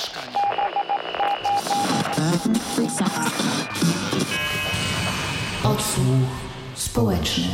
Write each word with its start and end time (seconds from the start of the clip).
mieszkania. 0.00 0.38
Odsłuch 5.64 6.28
społeczny. 6.74 7.44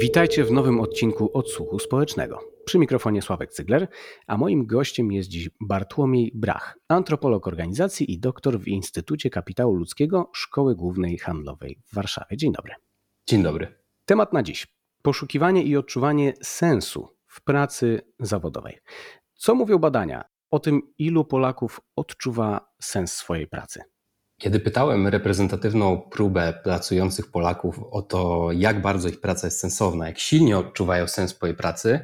Witajcie 0.00 0.44
w 0.44 0.52
nowym 0.52 0.80
odcinku 0.80 1.30
Odsłuchu 1.34 1.78
Społecznego. 1.78 2.40
Przy 2.64 2.78
mikrofonie 2.78 3.22
Sławek 3.22 3.50
Cygler, 3.52 3.88
a 4.26 4.36
moim 4.36 4.66
gościem 4.66 5.12
jest 5.12 5.28
dziś 5.28 5.50
Bartłomiej 5.60 6.32
Brach, 6.34 6.78
antropolog 6.88 7.46
organizacji 7.46 8.12
i 8.12 8.18
doktor 8.18 8.60
w 8.60 8.68
Instytucie 8.68 9.30
Kapitału 9.30 9.74
Ludzkiego 9.74 10.30
Szkoły 10.34 10.74
Głównej 10.74 11.18
Handlowej 11.18 11.78
w 11.86 11.94
Warszawie. 11.94 12.36
Dzień 12.36 12.52
dobry. 12.52 12.74
Dzień 13.26 13.42
dobry. 13.42 13.74
Temat 14.04 14.32
na 14.32 14.42
dziś. 14.42 14.66
Poszukiwanie 15.02 15.62
i 15.62 15.76
odczuwanie 15.76 16.32
sensu 16.42 17.08
w 17.26 17.44
pracy 17.44 18.00
zawodowej. 18.20 18.78
Co 19.34 19.54
mówią 19.54 19.78
badania 19.78 20.33
o 20.54 20.58
tym, 20.58 20.82
ilu 20.98 21.24
Polaków 21.24 21.80
odczuwa 21.96 22.68
sens 22.82 23.12
swojej 23.12 23.46
pracy? 23.46 23.80
Kiedy 24.40 24.60
pytałem 24.60 25.06
reprezentatywną 25.06 26.02
próbę 26.10 26.60
pracujących 26.64 27.30
Polaków 27.30 27.80
o 27.90 28.02
to, 28.02 28.48
jak 28.52 28.82
bardzo 28.82 29.08
ich 29.08 29.20
praca 29.20 29.46
jest 29.46 29.60
sensowna, 29.60 30.06
jak 30.06 30.18
silnie 30.18 30.58
odczuwają 30.58 31.06
sens 31.06 31.30
swojej 31.30 31.56
pracy, 31.56 32.00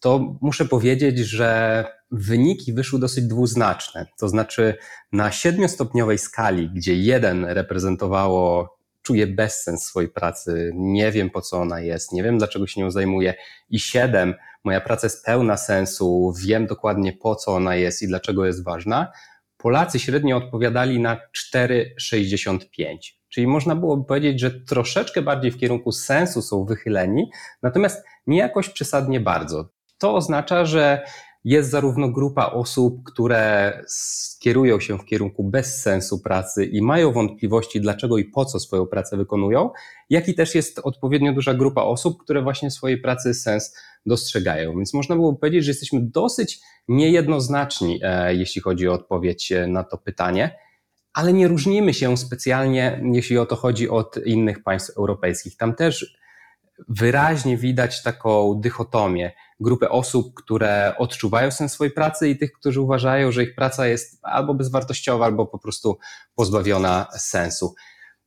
to 0.00 0.36
muszę 0.40 0.64
powiedzieć, 0.64 1.18
że 1.18 1.84
wyniki 2.10 2.72
wyszły 2.72 3.00
dosyć 3.00 3.24
dwuznaczne. 3.24 4.06
To 4.18 4.28
znaczy, 4.28 4.74
na 5.12 5.32
siedmiostopniowej 5.32 6.18
skali, 6.18 6.70
gdzie 6.70 6.94
jeden 6.94 7.44
reprezentowało 7.44 8.77
czuję 9.08 9.26
bezsens 9.26 9.84
swojej 9.84 10.10
pracy, 10.10 10.72
nie 10.74 11.12
wiem 11.12 11.30
po 11.30 11.40
co 11.40 11.60
ona 11.60 11.80
jest, 11.80 12.12
nie 12.12 12.22
wiem 12.22 12.38
dlaczego 12.38 12.66
się 12.66 12.80
nią 12.80 12.90
zajmuję, 12.90 13.34
i 13.70 13.80
siedem, 13.80 14.34
moja 14.64 14.80
praca 14.80 15.06
jest 15.06 15.24
pełna 15.24 15.56
sensu, 15.56 16.32
wiem 16.44 16.66
dokładnie 16.66 17.12
po 17.12 17.34
co 17.34 17.54
ona 17.54 17.76
jest 17.76 18.02
i 18.02 18.08
dlaczego 18.08 18.46
jest 18.46 18.64
ważna, 18.64 19.12
Polacy 19.56 19.98
średnio 19.98 20.36
odpowiadali 20.36 21.00
na 21.00 21.20
4,65. 21.54 22.96
Czyli 23.28 23.46
można 23.46 23.76
byłoby 23.76 24.04
powiedzieć, 24.04 24.40
że 24.40 24.50
troszeczkę 24.50 25.22
bardziej 25.22 25.50
w 25.50 25.58
kierunku 25.58 25.92
sensu 25.92 26.42
są 26.42 26.64
wychyleni, 26.64 27.30
natomiast 27.62 28.04
nie 28.26 28.38
jakoś 28.38 28.68
przesadnie 28.68 29.20
bardzo. 29.20 29.68
To 29.98 30.14
oznacza, 30.14 30.64
że 30.64 31.02
jest 31.44 31.70
zarówno 31.70 32.08
grupa 32.08 32.46
osób, 32.46 33.02
które 33.04 33.72
skierują 33.88 34.80
się 34.80 34.98
w 34.98 35.04
kierunku 35.04 35.44
bez 35.44 35.82
sensu 35.82 36.18
pracy 36.18 36.64
i 36.64 36.82
mają 36.82 37.12
wątpliwości, 37.12 37.80
dlaczego 37.80 38.18
i 38.18 38.24
po 38.24 38.44
co 38.44 38.60
swoją 38.60 38.86
pracę 38.86 39.16
wykonują, 39.16 39.70
jak 40.10 40.28
i 40.28 40.34
też 40.34 40.54
jest 40.54 40.80
odpowiednio 40.82 41.32
duża 41.32 41.54
grupa 41.54 41.82
osób, 41.82 42.22
które 42.22 42.42
właśnie 42.42 42.70
swojej 42.70 43.00
pracy 43.00 43.34
sens 43.34 43.76
dostrzegają. 44.06 44.76
Więc 44.76 44.94
można 44.94 45.14
było 45.14 45.36
powiedzieć, 45.36 45.64
że 45.64 45.70
jesteśmy 45.70 46.00
dosyć 46.02 46.60
niejednoznaczni, 46.88 48.00
e, 48.02 48.34
jeśli 48.34 48.60
chodzi 48.60 48.88
o 48.88 48.92
odpowiedź 48.92 49.52
e, 49.52 49.66
na 49.66 49.84
to 49.84 49.98
pytanie, 49.98 50.58
ale 51.12 51.32
nie 51.32 51.48
różnimy 51.48 51.94
się 51.94 52.16
specjalnie, 52.16 53.00
jeśli 53.12 53.38
o 53.38 53.46
to 53.46 53.56
chodzi, 53.56 53.88
od 53.88 54.16
innych 54.26 54.62
państw 54.62 54.96
europejskich. 54.96 55.56
Tam 55.56 55.74
też 55.74 56.18
wyraźnie 56.88 57.56
widać 57.56 58.02
taką 58.02 58.54
dychotomię. 58.60 59.32
Grupę 59.60 59.88
osób, 59.88 60.34
które 60.34 60.94
odczuwają 60.98 61.50
sens 61.50 61.72
swojej 61.72 61.92
pracy 61.92 62.28
i 62.28 62.38
tych, 62.38 62.52
którzy 62.52 62.80
uważają, 62.80 63.32
że 63.32 63.42
ich 63.42 63.54
praca 63.54 63.86
jest 63.86 64.18
albo 64.22 64.54
bezwartościowa, 64.54 65.24
albo 65.24 65.46
po 65.46 65.58
prostu 65.58 65.98
pozbawiona 66.34 67.06
sensu. 67.16 67.74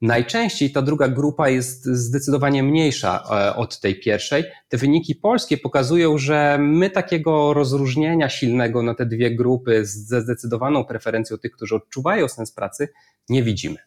Najczęściej 0.02 0.72
ta 0.72 0.82
druga 0.82 1.08
grupa 1.08 1.50
jest 1.50 1.86
zdecydowanie 1.86 2.64
mniejsza 2.64 3.24
e, 3.32 3.56
od 3.56 3.80
tej 3.80 4.00
pierwszej. 4.00 4.44
Te 4.70 4.78
wyniki 4.78 5.16
polskie 5.16 5.58
pokazują, 5.58 6.18
że 6.18 6.58
my 6.60 6.90
takiego 6.90 7.54
rozróżnienia 7.54 8.30
silnego 8.30 8.84
na 8.84 8.96
te 8.96 9.06
dwie 9.06 9.36
grupy 9.36 9.86
ze 9.86 10.22
zdecydowaną 10.22 10.86
preferencją 10.86 11.38
tych, 11.38 11.52
którzy 11.52 11.76
odczuwają 11.76 12.28
sens 12.28 12.52
pracy, 12.52 12.90
nie 13.30 13.44
widzimy. 13.44 13.78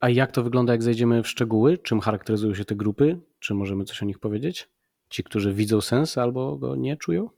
A 0.00 0.08
jak 0.08 0.32
to 0.32 0.42
wygląda, 0.42 0.72
jak 0.72 0.82
zejdziemy 0.82 1.22
w 1.22 1.28
szczegóły? 1.28 1.78
Czym 1.78 2.00
charakteryzują 2.00 2.54
się 2.54 2.64
te 2.64 2.74
grupy? 2.74 3.20
Czy 3.38 3.54
możemy 3.54 3.84
coś 3.84 4.02
o 4.02 4.06
nich 4.06 4.18
powiedzieć? 4.18 4.68
Ci, 5.08 5.24
którzy 5.24 5.52
widzą 5.52 5.80
sens 5.80 6.18
albo 6.18 6.56
go 6.56 6.76
nie 6.76 6.96
czują? 6.96 7.30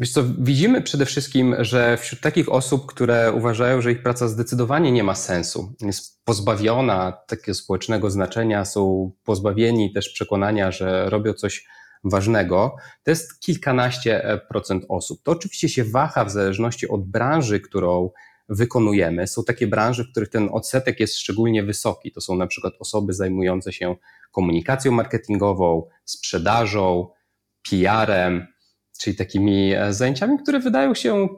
Wiesz 0.00 0.12
co, 0.12 0.24
widzimy 0.38 0.82
przede 0.82 1.06
wszystkim, 1.06 1.54
że 1.58 1.96
wśród 1.96 2.20
takich 2.20 2.52
osób, 2.52 2.86
które 2.86 3.32
uważają, 3.32 3.80
że 3.80 3.92
ich 3.92 4.02
praca 4.02 4.28
zdecydowanie 4.28 4.92
nie 4.92 5.04
ma 5.04 5.14
sensu, 5.14 5.72
jest 5.80 6.24
pozbawiona 6.24 7.12
takiego 7.12 7.54
społecznego 7.54 8.10
znaczenia, 8.10 8.64
są 8.64 9.10
pozbawieni 9.24 9.92
też 9.92 10.08
przekonania, 10.08 10.70
że 10.70 11.10
robią 11.10 11.32
coś 11.32 11.66
ważnego, 12.04 12.76
to 13.02 13.10
jest 13.10 13.40
kilkanaście 13.40 14.40
procent 14.48 14.84
osób. 14.88 15.22
To 15.22 15.32
oczywiście 15.32 15.68
się 15.68 15.84
waha 15.84 16.24
w 16.24 16.30
zależności 16.30 16.88
od 16.88 17.04
branży, 17.04 17.60
którą 17.60 18.10
wykonujemy. 18.48 19.26
Są 19.26 19.44
takie 19.44 19.66
branże, 19.66 20.04
w 20.04 20.10
których 20.10 20.28
ten 20.28 20.48
odsetek 20.52 21.00
jest 21.00 21.18
szczególnie 21.18 21.62
wysoki. 21.62 22.12
To 22.12 22.20
są 22.20 22.36
na 22.36 22.46
przykład 22.46 22.74
osoby 22.78 23.12
zajmujące 23.12 23.72
się 23.72 23.96
komunikacją 24.32 24.92
marketingową, 24.92 25.88
sprzedażą, 26.04 27.08
PR-em, 27.70 28.46
czyli 29.00 29.16
takimi 29.16 29.72
e, 29.72 29.92
zajęciami, 29.92 30.38
które 30.38 30.60
wydają 30.60 30.94
się 30.94 31.28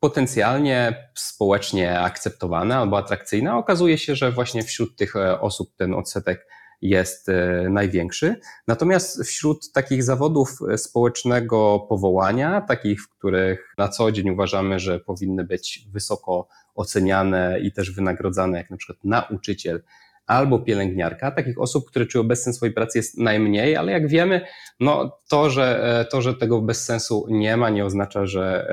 potencjalnie 0.00 1.08
społecznie 1.14 2.00
akceptowane 2.00 2.76
albo 2.76 2.98
atrakcyjne, 2.98 3.54
okazuje 3.54 3.98
się, 3.98 4.16
że 4.16 4.32
właśnie 4.32 4.62
wśród 4.62 4.96
tych 4.96 5.16
e, 5.16 5.40
osób 5.40 5.76
ten 5.76 5.94
odsetek 5.94 6.46
jest 6.84 7.28
e, 7.28 7.66
największy. 7.70 8.40
Natomiast 8.68 9.22
wśród 9.24 9.72
takich 9.72 10.02
zawodów 10.02 10.58
społecznego 10.76 11.86
powołania, 11.88 12.60
takich, 12.60 13.02
w 13.02 13.08
których 13.08 13.74
na 13.78 13.88
co 13.88 14.12
dzień 14.12 14.30
uważamy, 14.30 14.78
że 14.78 15.00
powinny 15.00 15.44
być 15.44 15.88
wysoko 15.92 16.48
oceniane 16.74 17.60
i 17.60 17.72
też 17.72 17.90
wynagrodzane, 17.90 18.58
jak 18.58 18.70
na 18.70 18.76
przykład 18.76 19.04
nauczyciel 19.04 19.82
albo 20.26 20.58
pielęgniarka. 20.58 21.30
Takich 21.30 21.60
osób, 21.60 21.88
które 21.88 22.06
czują 22.06 22.24
bezsens 22.24 22.56
swojej 22.56 22.74
pracy 22.74 22.98
jest 22.98 23.18
najmniej, 23.18 23.76
ale 23.76 23.92
jak 23.92 24.08
wiemy, 24.08 24.46
no 24.80 25.18
to, 25.28 25.50
że, 25.50 25.98
e, 26.00 26.04
to, 26.04 26.22
że 26.22 26.34
tego 26.34 26.62
bezsensu 26.62 27.26
nie 27.30 27.56
ma, 27.56 27.70
nie 27.70 27.84
oznacza, 27.84 28.26
że 28.26 28.66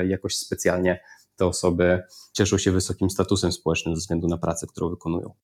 e, 0.00 0.06
jakoś 0.06 0.36
specjalnie 0.36 1.00
te 1.36 1.46
osoby 1.46 2.02
cieszą 2.32 2.58
się 2.58 2.72
wysokim 2.72 3.10
statusem 3.10 3.52
społecznym 3.52 3.96
ze 3.96 4.00
względu 4.00 4.28
na 4.28 4.38
pracę, 4.38 4.66
którą 4.66 4.90
wykonują. 4.90 5.34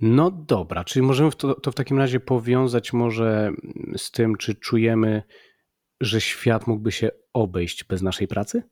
No 0.00 0.30
dobra, 0.30 0.84
czyli 0.84 1.02
możemy 1.02 1.32
to, 1.32 1.54
to 1.54 1.70
w 1.70 1.74
takim 1.74 1.98
razie 1.98 2.20
powiązać 2.20 2.92
może 2.92 3.52
z 3.96 4.10
tym, 4.10 4.36
czy 4.36 4.54
czujemy, 4.54 5.22
że 6.00 6.20
świat 6.20 6.66
mógłby 6.66 6.92
się 6.92 7.10
obejść 7.32 7.84
bez 7.84 8.02
naszej 8.02 8.28
pracy? 8.28 8.62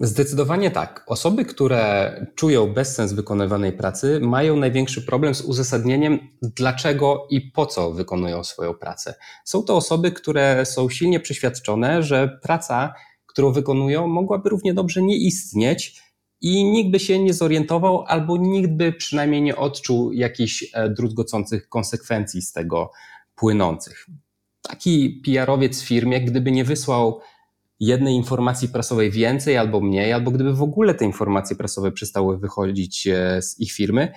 Zdecydowanie 0.00 0.70
tak. 0.70 1.04
Osoby, 1.06 1.44
które 1.44 2.12
czują 2.34 2.72
bezsens 2.72 3.12
wykonywanej 3.12 3.72
pracy, 3.72 4.20
mają 4.20 4.56
największy 4.56 5.02
problem 5.02 5.34
z 5.34 5.40
uzasadnieniem, 5.40 6.18
dlaczego 6.42 7.26
i 7.30 7.40
po 7.40 7.66
co 7.66 7.92
wykonują 7.92 8.44
swoją 8.44 8.74
pracę. 8.74 9.14
Są 9.44 9.62
to 9.62 9.76
osoby, 9.76 10.12
które 10.12 10.66
są 10.66 10.88
silnie 10.88 11.20
przeświadczone, 11.20 12.02
że 12.02 12.38
praca, 12.42 12.94
którą 13.26 13.52
wykonują, 13.52 14.06
mogłaby 14.06 14.48
równie 14.50 14.74
dobrze 14.74 15.02
nie 15.02 15.16
istnieć 15.16 16.02
i 16.40 16.64
nikt 16.64 16.90
by 16.90 17.00
się 17.00 17.18
nie 17.18 17.34
zorientował, 17.34 18.04
albo 18.06 18.36
nikt 18.36 18.70
by 18.70 18.92
przynajmniej 18.92 19.42
nie 19.42 19.56
odczuł 19.56 20.12
jakichś 20.12 20.64
e, 20.72 20.88
druzgocących 20.90 21.68
konsekwencji 21.68 22.42
z 22.42 22.52
tego 22.52 22.90
płynących. 23.34 24.06
Taki 24.62 25.22
PR-owiec 25.24 25.82
w 25.82 25.86
firmie, 25.86 26.20
gdyby 26.20 26.52
nie 26.52 26.64
wysłał 26.64 27.20
jednej 27.80 28.14
informacji 28.14 28.68
prasowej 28.68 29.10
więcej 29.10 29.56
albo 29.56 29.80
mniej, 29.80 30.12
albo 30.12 30.30
gdyby 30.30 30.54
w 30.54 30.62
ogóle 30.62 30.94
te 30.94 31.04
informacje 31.04 31.56
prasowe 31.56 31.92
przestały 31.92 32.38
wychodzić 32.38 33.06
e, 33.06 33.42
z 33.42 33.60
ich 33.60 33.72
firmy, 33.72 34.12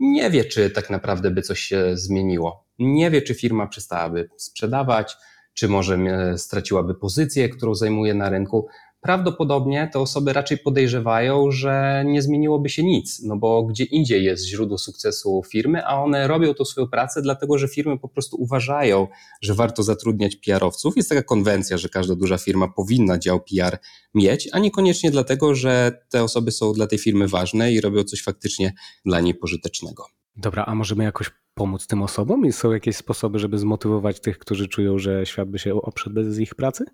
nie 0.00 0.30
wie, 0.30 0.44
czy 0.44 0.70
tak 0.70 0.90
naprawdę 0.90 1.30
by 1.30 1.42
coś 1.42 1.60
się 1.60 1.96
zmieniło. 1.96 2.64
Nie 2.78 3.10
wie, 3.10 3.22
czy 3.22 3.34
firma 3.34 3.66
przestałaby 3.66 4.28
sprzedawać, 4.36 5.16
czy 5.54 5.68
może 5.68 5.98
straciłaby 6.36 6.94
pozycję, 6.94 7.48
którą 7.48 7.74
zajmuje 7.74 8.14
na 8.14 8.30
rynku 8.30 8.66
prawdopodobnie 9.04 9.90
te 9.92 10.00
osoby 10.00 10.32
raczej 10.32 10.58
podejrzewają, 10.58 11.50
że 11.50 12.04
nie 12.06 12.22
zmieniłoby 12.22 12.68
się 12.68 12.82
nic, 12.82 13.22
no 13.22 13.36
bo 13.36 13.62
gdzie 13.62 13.84
indziej 13.84 14.24
jest 14.24 14.46
źródło 14.46 14.78
sukcesu 14.78 15.42
firmy, 15.50 15.86
a 15.86 16.02
one 16.02 16.28
robią 16.28 16.54
tą 16.54 16.64
swoją 16.64 16.88
pracę, 16.88 17.22
dlatego 17.22 17.58
że 17.58 17.68
firmy 17.68 17.98
po 17.98 18.08
prostu 18.08 18.36
uważają, 18.40 19.08
że 19.42 19.54
warto 19.54 19.82
zatrudniać 19.82 20.36
PR-owców. 20.36 20.96
Jest 20.96 21.08
taka 21.08 21.22
konwencja, 21.22 21.78
że 21.78 21.88
każda 21.88 22.14
duża 22.14 22.38
firma 22.38 22.68
powinna 22.68 23.18
dział 23.18 23.40
PR 23.40 23.78
mieć, 24.14 24.48
a 24.52 24.58
niekoniecznie 24.58 25.10
dlatego, 25.10 25.54
że 25.54 26.02
te 26.10 26.22
osoby 26.22 26.52
są 26.52 26.72
dla 26.72 26.86
tej 26.86 26.98
firmy 26.98 27.28
ważne 27.28 27.72
i 27.72 27.80
robią 27.80 28.04
coś 28.04 28.22
faktycznie 28.22 28.72
dla 29.04 29.20
niej 29.20 29.34
pożytecznego. 29.34 30.06
Dobra, 30.36 30.64
a 30.64 30.74
możemy 30.74 31.04
jakoś 31.04 31.30
pomóc 31.54 31.86
tym 31.86 32.02
osobom? 32.02 32.46
I 32.46 32.52
są 32.52 32.72
jakieś 32.72 32.96
sposoby, 32.96 33.38
żeby 33.38 33.58
zmotywować 33.58 34.20
tych, 34.20 34.38
którzy 34.38 34.68
czują, 34.68 34.98
że 34.98 35.26
świat 35.26 35.50
by 35.50 35.58
się 35.58 35.74
oprzedł 35.74 36.14
bez 36.14 36.38
ich 36.38 36.54
pracy? 36.54 36.84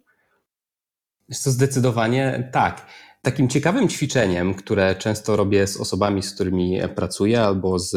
To 1.45 1.51
zdecydowanie 1.51 2.49
tak. 2.53 2.87
Takim 3.23 3.49
ciekawym 3.49 3.89
ćwiczeniem, 3.89 4.55
które 4.55 4.95
często 4.95 5.37
robię 5.37 5.67
z 5.67 5.77
osobami, 5.77 6.23
z 6.23 6.35
którymi 6.35 6.81
pracuję, 6.95 7.43
albo 7.43 7.79
z 7.79 7.91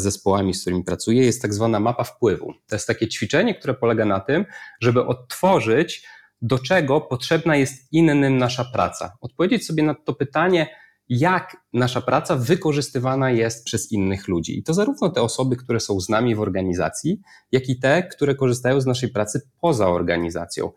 zespołami, 0.00 0.54
z 0.54 0.60
którymi 0.60 0.84
pracuję, 0.84 1.24
jest 1.24 1.42
tak 1.42 1.54
zwana 1.54 1.80
mapa 1.80 2.04
wpływu. 2.04 2.52
To 2.68 2.76
jest 2.76 2.86
takie 2.86 3.08
ćwiczenie, 3.08 3.54
które 3.54 3.74
polega 3.74 4.04
na 4.04 4.20
tym, 4.20 4.44
żeby 4.80 5.06
odtworzyć 5.06 6.06
do 6.42 6.58
czego 6.58 7.00
potrzebna 7.00 7.56
jest 7.56 7.92
innym 7.92 8.38
nasza 8.38 8.64
praca. 8.64 9.16
Odpowiedzieć 9.20 9.66
sobie 9.66 9.82
na 9.82 9.94
to 9.94 10.14
pytanie, 10.14 10.66
jak 11.08 11.56
nasza 11.72 12.00
praca 12.00 12.36
wykorzystywana 12.36 13.30
jest 13.30 13.64
przez 13.64 13.92
innych 13.92 14.28
ludzi. 14.28 14.58
I 14.58 14.62
to 14.62 14.74
zarówno 14.74 15.10
te 15.10 15.22
osoby, 15.22 15.56
które 15.56 15.80
są 15.80 16.00
z 16.00 16.08
nami 16.08 16.34
w 16.34 16.40
organizacji, 16.40 17.20
jak 17.52 17.68
i 17.68 17.78
te, 17.78 18.02
które 18.02 18.34
korzystają 18.34 18.80
z 18.80 18.86
naszej 18.86 19.08
pracy 19.08 19.40
poza 19.60 19.88
organizacją. 19.88 20.70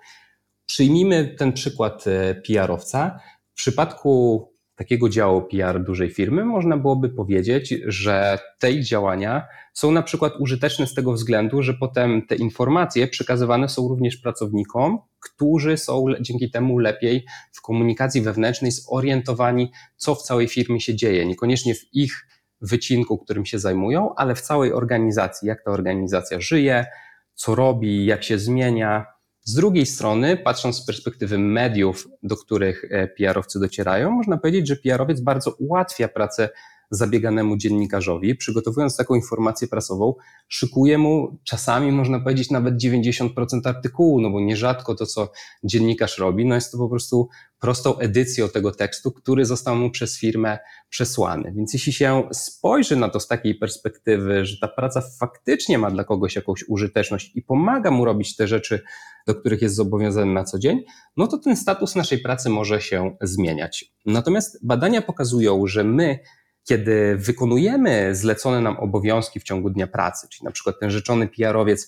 Przyjmijmy 0.66 1.36
ten 1.38 1.54
przykład 1.54 2.08
e, 2.08 2.36
PR-owca. 2.36 3.20
W 3.54 3.56
przypadku 3.56 4.56
takiego 4.76 5.10
działu 5.10 5.42
PR 5.42 5.84
dużej 5.84 6.10
firmy 6.10 6.46
można 6.46 6.78
byłoby 6.78 7.10
powiedzieć, 7.10 7.74
że 7.86 8.40
te 8.60 8.82
działania 8.82 9.48
są 9.74 9.92
na 9.92 10.04
przykład 10.04 10.34
użyteczne 10.40 10.88
z 10.88 10.94
tego 10.94 11.14
względu, 11.14 11.64
że 11.64 11.74
potem 11.74 12.28
te 12.28 12.36
informacje 12.36 13.08
przekazywane 13.08 13.70
są 13.70 13.88
również 13.88 14.18
pracownikom, 14.18 15.00
którzy 15.20 15.78
są 15.78 16.06
dzięki 16.22 16.52
temu 16.52 16.80
lepiej 16.80 17.26
w 17.52 17.62
komunikacji 17.62 18.22
wewnętrznej 18.22 18.72
zorientowani, 18.72 19.72
co 19.98 20.16
w 20.16 20.22
całej 20.22 20.48
firmie 20.48 20.82
się 20.82 20.96
dzieje. 20.96 21.26
Niekoniecznie 21.26 21.76
w 21.76 21.94
ich 21.94 22.28
wycinku, 22.62 23.18
którym 23.18 23.46
się 23.46 23.60
zajmują, 23.60 24.16
ale 24.16 24.36
w 24.36 24.42
całej 24.42 24.74
organizacji, 24.74 25.48
jak 25.48 25.64
ta 25.64 25.72
organizacja 25.72 26.40
żyje, 26.40 26.86
co 27.34 27.56
robi, 27.56 28.06
jak 28.06 28.24
się 28.24 28.40
zmienia. 28.40 29.15
Z 29.47 29.53
drugiej 29.53 29.86
strony, 29.86 30.38
patrząc 30.38 30.77
z 30.77 30.86
perspektywy 30.86 31.38
mediów, 31.38 32.07
do 32.24 32.38
których 32.38 32.86
e, 32.89 33.07
PR-owcy 33.07 33.59
docierają, 33.59 34.12
można 34.12 34.38
powiedzieć, 34.38 34.68
że 34.68 34.75
PR-owiec 34.75 35.21
bardzo 35.21 35.51
ułatwia 35.51 36.07
pracę 36.07 36.50
zabieganemu 36.90 37.58
dziennikarzowi, 37.58 38.36
przygotowując 38.36 38.98
taką 38.98 39.16
informację 39.16 39.68
prasową, 39.68 40.14
szykuje 40.48 40.98
mu 40.98 41.40
czasami, 41.44 41.92
można 41.92 42.20
powiedzieć, 42.20 42.52
nawet 42.52 42.76
90% 42.76 43.30
artykułu, 43.66 44.22
no 44.22 44.30
bo 44.30 44.42
nierzadko 44.42 44.96
to, 44.96 45.06
co 45.06 45.32
dziennikarz 45.64 46.18
robi, 46.18 46.46
no 46.46 46.56
jest 46.56 46.72
to 46.72 46.78
po 46.78 46.90
prostu 46.90 47.30
prostą 47.60 47.98
edycją 47.98 48.50
tego 48.50 48.72
tekstu, 48.72 49.12
który 49.12 49.46
został 49.46 49.76
mu 49.76 49.92
przez 49.92 50.20
firmę 50.20 50.60
przesłany. 50.90 51.54
Więc 51.56 51.74
jeśli 51.74 51.94
się 51.94 52.30
spojrzy 52.34 52.96
na 52.96 53.10
to 53.10 53.20
z 53.20 53.28
takiej 53.28 53.56
perspektywy, 53.56 54.46
że 54.46 54.58
ta 54.62 54.68
praca 54.68 55.02
faktycznie 55.20 55.78
ma 55.78 55.92
dla 55.92 56.04
kogoś 56.04 56.36
jakąś 56.36 56.64
użyteczność 56.68 57.31
i 57.36 57.42
pomaga 57.42 57.92
mu 57.92 58.06
robić 58.06 58.36
te 58.36 58.48
rzeczy, 58.48 58.84
do 59.28 59.36
których 59.36 59.62
jest 59.62 59.76
zobowiązany 59.76 60.34
na 60.34 60.44
co 60.44 60.60
dzień, 60.60 60.84
no 61.18 61.28
to 61.28 61.38
ten 61.38 61.58
status 61.58 61.96
naszej 61.96 62.20
pracy 62.20 62.50
może 62.50 62.81
się 62.81 63.18
zmieniać. 63.22 63.94
Natomiast 64.06 64.66
badania 64.66 65.02
pokazują, 65.02 65.68
że 65.68 65.84
my 65.84 66.20
kiedy 66.68 67.16
wykonujemy 67.18 68.16
zlecone 68.16 68.62
nam 68.62 68.78
obowiązki 68.78 69.40
w 69.40 69.44
ciągu 69.44 69.70
dnia 69.70 69.88
pracy, 69.88 70.28
czyli 70.32 70.46
na 70.46 70.52
przykład 70.52 70.80
ten 70.80 70.92
rzeczony 70.92 71.28
PR-owiec 71.28 71.88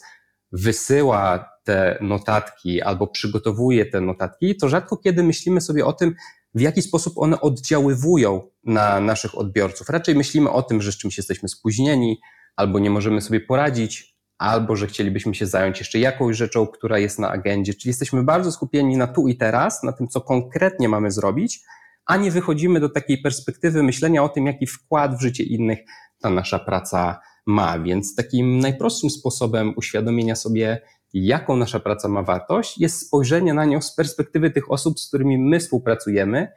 wysyła 0.52 1.50
te 1.64 1.98
notatki 2.02 2.82
albo 2.82 3.08
przygotowuje 3.08 3.86
te 3.86 4.02
notatki, 4.02 4.56
to 4.56 4.70
rzadko 4.70 4.98
kiedy 4.98 5.24
myślimy 5.24 5.62
sobie 5.62 5.86
o 5.86 5.94
tym, 5.94 6.16
w 6.54 6.62
jaki 6.62 6.82
sposób 6.82 7.14
one 7.18 7.42
oddziaływują 7.42 8.42
na 8.64 9.00
naszych 9.00 9.38
odbiorców. 9.38 9.90
Raczej 9.90 10.16
myślimy 10.16 10.52
o 10.52 10.62
tym, 10.64 10.82
że 10.82 10.92
z 10.92 10.98
czymś 10.98 11.18
jesteśmy 11.18 11.50
spóźnieni, 11.50 12.20
albo 12.56 12.80
nie 12.80 12.90
możemy 12.90 13.22
sobie 13.22 13.40
poradzić, 13.40 14.18
albo 14.38 14.76
że 14.76 14.88
chcielibyśmy 14.88 15.36
się 15.36 15.46
zająć 15.46 15.80
jeszcze 15.80 16.00
jakąś 16.00 16.38
rzeczą, 16.38 16.68
która 16.68 17.00
jest 17.00 17.20
na 17.20 17.30
agendzie. 17.30 17.74
Czyli 17.74 17.90
jesteśmy 17.90 18.24
bardzo 18.24 18.52
skupieni 18.52 18.98
na 18.98 19.08
tu 19.08 19.28
i 19.28 19.38
teraz, 19.38 19.84
na 19.84 19.92
tym, 19.92 20.08
co 20.08 20.22
konkretnie 20.22 20.90
mamy 20.90 21.12
zrobić, 21.12 21.60
a 22.08 22.18
nie 22.18 22.32
wychodzimy 22.32 22.80
do 22.80 22.90
takiej 22.90 23.22
perspektywy 23.22 23.84
myślenia 23.84 24.24
o 24.24 24.30
tym, 24.30 24.46
jaki 24.46 24.68
wkład 24.68 25.18
w 25.18 25.22
życie 25.22 25.44
innych 25.44 25.80
ta 26.22 26.30
nasza 26.30 26.60
praca 26.60 27.20
ma. 27.46 27.80
Więc 27.80 28.16
takim 28.16 28.60
najprostszym 28.60 29.10
sposobem 29.10 29.74
uświadomienia 29.76 30.36
sobie, 30.36 30.82
jaką 31.14 31.56
nasza 31.56 31.80
praca 31.80 32.08
ma 32.08 32.24
wartość, 32.24 32.78
jest 32.78 33.08
spojrzenie 33.08 33.54
na 33.54 33.66
nią 33.66 33.82
z 33.82 33.96
perspektywy 33.96 34.52
tych 34.52 34.72
osób, 34.72 35.00
z 35.00 35.08
którymi 35.08 35.38
my 35.38 35.60
współpracujemy 35.60 36.48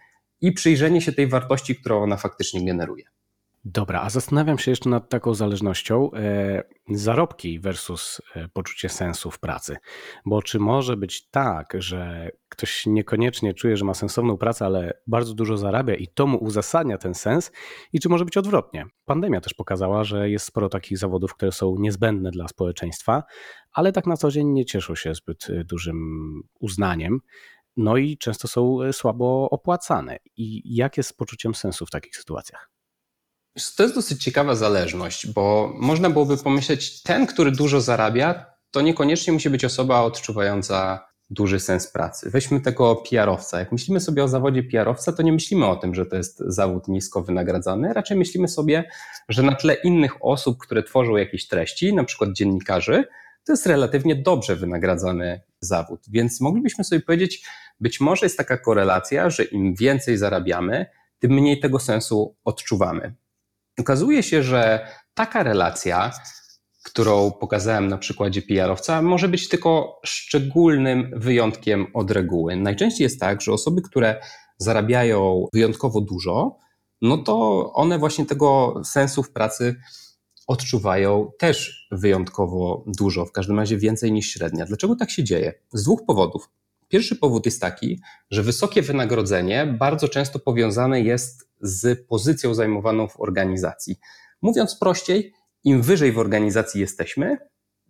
i 0.41 0.53
przyjrzenie 0.53 1.01
się 1.01 1.13
tej 1.13 1.27
wartości, 1.27 1.77
którą 1.77 2.03
ona 2.03 2.17
faktycznie 2.17 2.65
generuje. 2.65 3.05
Dobra, 3.65 4.01
a 4.01 4.11
zastanawiam 4.11 4.59
się 4.59 4.71
jeszcze 4.71 4.91
nad 4.91 5.09
taką 5.09 5.35
zależnością 5.35 6.11
e, 6.13 6.63
zarobki 6.91 7.61
versus 7.61 8.23
e, 8.35 8.49
poczucie 8.49 8.89
sensu 8.89 9.31
w 9.31 9.39
pracy. 9.39 9.77
Bo 10.27 10.43
czy 10.43 10.59
może 10.59 10.97
być 10.97 11.29
tak, 11.29 11.77
że 11.79 12.31
ktoś 12.49 12.87
niekoniecznie 12.87 13.55
czuje, 13.55 13.77
że 13.77 13.85
ma 13.85 13.95
sensowną 13.95 14.37
pracę, 14.37 14.67
ale 14.67 15.01
bardzo 15.07 15.35
dużo 15.35 15.57
zarabia 15.57 15.95
i 15.95 16.09
to 16.09 16.27
mu 16.27 16.39
uzasadnia 16.39 16.99
ten 16.99 17.15
sens? 17.15 17.53
I 17.93 18.01
czy 18.01 18.09
może 18.09 18.25
być 18.25 18.37
odwrotnie? 18.37 18.87
Pandemia 19.05 19.41
też 19.41 19.55
pokazała, 19.55 20.05
że 20.05 20.31
jest 20.31 20.47
sporo 20.47 20.69
takich 20.69 20.99
zawodów, 20.99 21.35
które 21.35 21.53
są 21.53 21.77
niezbędne 21.79 22.31
dla 22.31 22.49
społeczeństwa, 22.49 23.23
ale 23.73 23.93
tak 23.93 24.07
na 24.07 24.17
co 24.17 24.31
dzień 24.31 24.49
nie 24.49 24.65
cieszą 24.65 24.95
się 24.95 25.15
zbyt 25.15 25.51
e, 25.51 25.65
dużym 25.65 25.99
uznaniem. 26.61 27.21
No 27.77 27.97
i 27.97 28.19
często 28.19 28.49
są 28.49 28.83
e, 28.83 28.93
słabo 28.93 29.49
opłacane. 29.51 30.19
I 30.37 30.77
jak 30.77 30.97
jest 30.97 31.09
z 31.09 31.13
poczuciem 31.13 31.55
sensu 31.55 31.87
w 31.87 31.91
takich 31.91 32.17
sytuacjach? 32.17 32.70
To 33.77 33.83
jest 33.83 33.95
dosyć 33.95 34.25
ciekawa 34.25 34.55
zależność, 34.55 35.27
bo 35.27 35.73
można 35.75 36.11
byłoby 36.11 36.37
pomyśleć, 36.37 37.03
ten, 37.03 37.27
który 37.27 37.51
dużo 37.51 37.81
zarabia, 37.81 38.47
to 38.71 38.81
niekoniecznie 38.81 39.33
musi 39.33 39.51
być 39.51 39.65
osoba 39.65 40.01
odczuwająca 40.01 41.07
duży 41.31 41.61
sens 41.61 41.93
pracy. 41.93 42.31
Weźmy 42.31 42.61
tego 42.61 42.97
PR-owca. 42.97 43.59
Jak 43.59 43.73
myślimy 43.73 44.01
sobie 44.01 44.25
o 44.25 44.29
zawodzie 44.29 44.63
PR-owca, 44.63 45.13
to 45.13 45.23
nie 45.23 45.33
myślimy 45.33 45.67
o 45.67 45.77
tym, 45.77 45.95
że 45.95 46.07
to 46.07 46.17
jest 46.17 46.39
zawód 46.47 46.89
nisko 46.89 47.23
wynagradzany, 47.23 47.93
raczej 47.93 48.17
myślimy 48.17 48.49
sobie, 48.49 48.91
że 49.29 49.43
na 49.43 49.55
tle 49.55 49.75
innych 49.75 50.25
osób, 50.25 50.59
które 50.59 50.83
tworzą 50.83 51.17
jakieś 51.17 51.49
treści, 51.49 51.95
na 51.95 52.05
przykład 52.05 52.33
dziennikarzy, 52.33 53.05
to 53.45 53.53
jest 53.53 53.67
relatywnie 53.67 54.17
dobrze 54.17 54.57
wynagradzany 54.57 55.41
zawód. 55.61 56.01
Więc 56.09 56.41
moglibyśmy 56.41 56.85
sobie 56.85 57.01
powiedzieć, 57.01 57.45
być 57.81 58.01
może 58.01 58.27
jest 58.27 58.37
taka 58.37 58.59
korelacja, 58.59 59.31
że 59.31 59.45
im 59.45 59.75
więcej 59.75 60.17
zarabiamy, 60.17 60.87
tym 61.19 61.33
mniej 61.33 61.61
tego 61.61 61.79
sensu 61.79 62.37
odczuwamy. 62.45 63.15
Okazuje 63.79 64.23
się, 64.23 64.43
że 64.43 64.87
taka 65.15 65.43
relacja, 65.43 66.13
którą 66.85 67.31
pokazałem 67.31 67.89
na 67.89 67.99
przykładzie 67.99 68.43
PR-owca, 68.43 69.03
może 69.03 69.29
być 69.29 69.49
tylko 69.49 70.01
szczególnym 70.05 71.11
wyjątkiem 71.17 71.87
od 71.95 72.11
reguły. 72.11 72.57
Najczęściej 72.57 73.05
jest 73.05 73.21
tak, 73.21 73.41
że 73.41 73.53
osoby, 73.53 73.83
które 73.83 74.21
zarabiają 74.59 75.47
wyjątkowo 75.53 76.01
dużo, 76.01 76.59
no 77.03 77.19
to 77.19 77.65
one 77.73 77.99
właśnie 77.99 78.27
tego 78.27 78.81
sensu 78.85 79.23
w 79.23 79.33
pracy 79.33 79.81
odczuwają 80.47 81.31
też 81.39 81.89
wyjątkowo 81.93 82.85
dużo, 82.87 83.27
w 83.27 83.33
każdym 83.33 83.59
razie 83.59 83.79
więcej 83.79 84.13
niż 84.13 84.31
średnia. 84.31 84.67
Dlaczego 84.67 84.97
tak 84.97 85.11
się 85.11 85.25
dzieje? 85.25 85.55
Z 85.73 85.83
dwóch 85.83 86.01
powodów. 86.07 86.51
Pierwszy 86.91 87.17
powód 87.17 87.47
jest 87.47 87.61
taki, 87.61 88.01
że 88.31 88.43
wysokie 88.43 88.83
wynagrodzenie 88.83 89.77
bardzo 89.79 90.09
często 90.09 90.39
powiązane 90.39 91.01
jest 91.01 91.49
z 91.61 92.07
pozycją 92.07 92.55
zajmowaną 92.55 93.09
w 93.09 93.21
organizacji. 93.21 93.97
Mówiąc 94.43 94.77
prościej, 94.77 95.33
im 95.65 95.83
wyżej 95.83 96.13
w 96.13 96.19
organizacji 96.19 96.81
jesteśmy, 96.81 97.37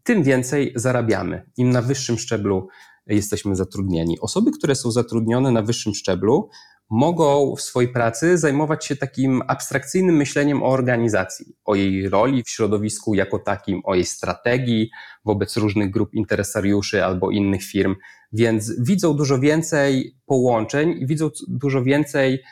tym 0.03 0.23
więcej 0.23 0.73
zarabiamy. 0.77 1.51
Im 1.57 1.71
na 1.71 1.83
wyższym 1.83 2.19
szczeblu 2.19 2.69
jesteśmy 3.07 3.57
zatrudnieni. 3.57 4.21
Osoby, 4.21 4.51
które 4.51 4.75
są 4.75 4.91
zatrudnione 4.91 5.51
na 5.51 5.63
wyższym 5.63 5.95
szczeblu, 5.95 6.49
mogą 6.91 7.57
w 7.57 7.61
swojej 7.61 7.93
pracy 7.93 8.39
zajmować 8.39 8.87
się 8.87 8.97
takim 8.97 9.43
abstrakcyjnym 9.49 10.17
myśleniem 10.17 10.63
o 10.63 10.67
organizacji, 10.67 11.47
o 11.65 11.75
jej 11.75 12.09
roli 12.09 12.43
w 12.43 12.51
środowisku 12.51 13.15
jako 13.15 13.39
takim, 13.39 13.81
o 13.85 13.95
jej 13.95 14.05
strategii 14.05 14.91
wobec 15.25 15.57
różnych 15.57 15.91
grup 15.91 16.15
interesariuszy 16.15 17.05
albo 17.05 17.31
innych 17.31 17.63
firm. 17.63 17.97
Więc 18.33 18.81
widzą 18.81 19.15
dużo 19.15 19.39
więcej 19.39 20.17
połączeń 20.27 20.95
i 20.99 21.07
widzą 21.07 21.31
dużo 21.49 21.83
więcej 21.83 22.43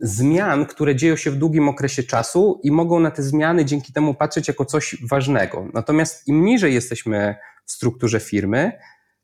zmian, 0.00 0.66
które 0.66 0.96
dzieją 0.96 1.16
się 1.16 1.30
w 1.30 1.36
długim 1.36 1.68
okresie 1.68 2.02
czasu 2.02 2.60
i 2.62 2.70
mogą 2.70 3.00
na 3.00 3.10
te 3.10 3.22
zmiany 3.22 3.64
dzięki 3.64 3.92
temu 3.92 4.14
patrzeć 4.14 4.48
jako 4.48 4.64
coś 4.64 4.96
ważnego. 5.10 5.68
Natomiast 5.74 6.28
im 6.28 6.44
niżej 6.44 6.74
jesteśmy 6.74 7.34
w 7.66 7.72
strukturze 7.72 8.20
firmy, 8.20 8.72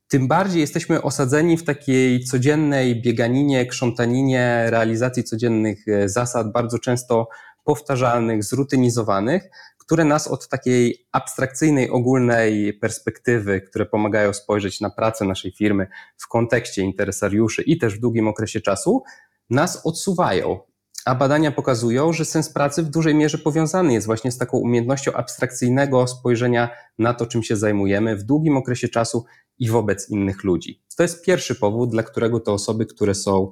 tym 0.08 0.28
bardziej 0.28 0.60
jesteśmy 0.60 1.02
osadzeni 1.02 1.56
w 1.56 1.64
takiej 1.64 2.24
codziennej 2.24 3.02
bieganinie, 3.02 3.66
krzątaninie, 3.66 4.66
realizacji 4.68 5.24
codziennych 5.24 5.88
e, 5.88 6.08
zasad, 6.08 6.52
bardzo 6.52 6.78
często 6.78 7.28
powtarzalnych, 7.64 8.44
zrutynizowanych, 8.44 9.50
które 9.78 10.04
nas 10.04 10.28
od 10.28 10.48
takiej 10.48 11.06
abstrakcyjnej, 11.12 11.90
ogólnej 11.90 12.74
perspektywy, 12.74 13.60
które 13.60 13.86
pomagają 13.86 14.32
spojrzeć 14.32 14.80
na 14.80 14.90
pracę 14.90 15.24
naszej 15.24 15.52
firmy 15.52 15.86
w 16.16 16.28
kontekście 16.28 16.82
interesariuszy 16.82 17.62
i 17.62 17.78
też 17.78 17.96
w 17.96 18.00
długim 18.00 18.28
okresie 18.28 18.60
czasu, 18.60 19.02
nas 19.50 19.86
odsuwają. 19.86 20.60
A 21.04 21.14
badania 21.14 21.52
pokazują, 21.52 22.12
że 22.12 22.24
sens 22.24 22.50
pracy 22.50 22.82
w 22.82 22.90
dużej 22.90 23.14
mierze 23.14 23.38
powiązany 23.38 23.92
jest 23.92 24.06
właśnie 24.06 24.32
z 24.32 24.38
taką 24.38 24.58
umiejętnością 24.58 25.12
abstrakcyjnego 25.12 26.06
spojrzenia 26.06 26.68
na 26.98 27.14
to, 27.14 27.26
czym 27.26 27.42
się 27.42 27.56
zajmujemy 27.56 28.16
w 28.16 28.22
długim 28.22 28.56
okresie 28.56 28.88
czasu 28.88 29.24
i 29.58 29.70
wobec 29.70 30.10
innych 30.10 30.44
ludzi. 30.44 30.82
To 30.96 31.02
jest 31.02 31.24
pierwszy 31.24 31.54
powód, 31.54 31.90
dla 31.90 32.02
którego 32.02 32.40
te 32.40 32.52
osoby, 32.52 32.86
które 32.86 33.14
są 33.14 33.50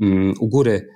mm, 0.00 0.34
u 0.40 0.48
góry 0.48 0.88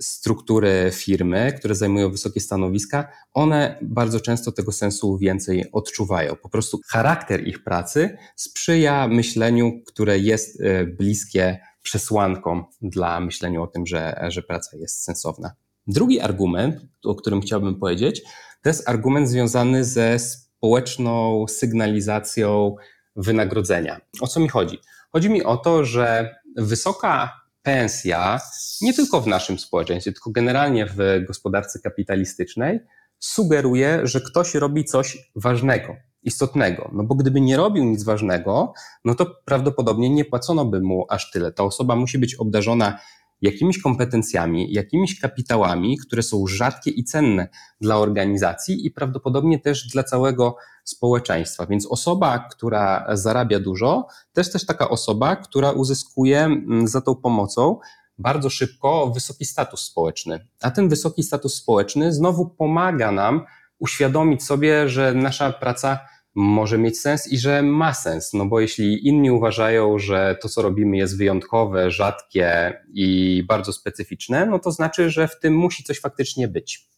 struktury 0.00 0.90
firmy, 0.92 1.52
które 1.58 1.74
zajmują 1.74 2.10
wysokie 2.10 2.40
stanowiska, 2.40 3.08
one 3.32 3.78
bardzo 3.82 4.20
często 4.20 4.52
tego 4.52 4.72
sensu 4.72 5.18
więcej 5.18 5.72
odczuwają. 5.72 6.36
Po 6.36 6.48
prostu 6.48 6.80
charakter 6.88 7.46
ich 7.48 7.64
pracy 7.64 8.18
sprzyja 8.36 9.08
myśleniu, 9.08 9.82
które 9.86 10.18
jest 10.18 10.60
e, 10.60 10.84
bliskie 10.86 11.58
przesłankom 11.82 12.64
dla 12.82 13.20
myślenia 13.20 13.62
o 13.62 13.66
tym, 13.66 13.86
że, 13.86 14.26
że 14.28 14.42
praca 14.42 14.76
jest 14.76 15.04
sensowna. 15.04 15.52
Drugi 15.86 16.20
argument, 16.20 16.76
o 17.04 17.14
którym 17.14 17.40
chciałbym 17.40 17.74
powiedzieć, 17.74 18.22
to 18.62 18.68
jest 18.68 18.88
argument 18.88 19.28
związany 19.28 19.84
ze 19.84 20.18
społeczną 20.18 21.44
sygnalizacją 21.48 22.74
wynagrodzenia. 23.16 24.00
O 24.20 24.26
co 24.26 24.40
mi 24.40 24.48
chodzi? 24.48 24.78
Chodzi 25.12 25.30
mi 25.30 25.44
o 25.44 25.56
to, 25.56 25.84
że 25.84 26.34
wysoka 26.56 27.40
pensja, 27.62 28.40
nie 28.80 28.94
tylko 28.94 29.20
w 29.20 29.26
naszym 29.26 29.58
społeczeństwie, 29.58 30.12
tylko 30.12 30.30
generalnie 30.30 30.86
w 30.86 31.24
gospodarce 31.26 31.78
kapitalistycznej, 31.78 32.80
sugeruje, 33.18 34.00
że 34.02 34.20
ktoś 34.20 34.54
robi 34.54 34.84
coś 34.84 35.30
ważnego, 35.36 35.96
istotnego. 36.22 36.90
No 36.92 37.04
bo 37.04 37.14
gdyby 37.14 37.40
nie 37.40 37.56
robił 37.56 37.84
nic 37.84 38.04
ważnego, 38.04 38.72
no 39.04 39.14
to 39.14 39.26
prawdopodobnie 39.44 40.10
nie 40.10 40.24
płacono 40.24 40.64
by 40.64 40.80
mu 40.80 41.06
aż 41.08 41.30
tyle. 41.30 41.52
Ta 41.52 41.64
osoba 41.64 41.96
musi 41.96 42.18
być 42.18 42.34
obdarzona 42.34 42.98
jakimiś 43.42 43.82
kompetencjami, 43.82 44.72
jakimiś 44.72 45.20
kapitałami, 45.20 45.98
które 45.98 46.22
są 46.22 46.46
rzadkie 46.46 46.90
i 46.90 47.04
cenne 47.04 47.48
dla 47.80 47.96
organizacji 47.96 48.86
i 48.86 48.90
prawdopodobnie 48.90 49.58
też 49.58 49.88
dla 49.88 50.02
całego 50.02 50.56
społeczeństwa. 50.84 51.66
Więc 51.66 51.86
osoba, 51.86 52.38
która 52.38 53.06
zarabia 53.12 53.60
dużo, 53.60 54.06
jest 54.36 54.52
też 54.52 54.66
taka 54.66 54.88
osoba, 54.88 55.36
która 55.36 55.72
uzyskuje 55.72 56.40
mm, 56.40 56.88
za 56.88 57.00
tą 57.00 57.14
pomocą 57.14 57.78
bardzo 58.18 58.50
szybko 58.50 59.10
wysoki 59.14 59.44
status 59.44 59.80
społeczny. 59.80 60.46
A 60.62 60.70
ten 60.70 60.88
wysoki 60.88 61.22
status 61.22 61.54
społeczny 61.54 62.12
znowu 62.12 62.46
pomaga 62.48 63.12
nam 63.12 63.44
uświadomić 63.80 64.44
sobie, 64.44 64.88
że 64.88 65.14
nasza 65.14 65.52
praca 65.52 65.98
może 66.34 66.78
mieć 66.78 67.00
sens 67.00 67.32
i 67.32 67.38
że 67.38 67.62
ma 67.62 67.94
sens. 67.94 68.32
No 68.34 68.46
bo 68.46 68.60
jeśli 68.60 69.08
inni 69.08 69.30
uważają, 69.30 69.98
że 69.98 70.36
to, 70.42 70.48
co 70.48 70.62
robimy, 70.62 70.96
jest 70.96 71.18
wyjątkowe, 71.18 71.90
rzadkie 71.90 72.78
i 72.92 73.42
bardzo 73.48 73.72
specyficzne, 73.72 74.46
no 74.46 74.58
to 74.58 74.70
znaczy, 74.70 75.10
że 75.10 75.28
w 75.28 75.40
tym 75.40 75.56
musi 75.56 75.84
coś 75.84 76.00
faktycznie 76.00 76.48
być. 76.48 76.90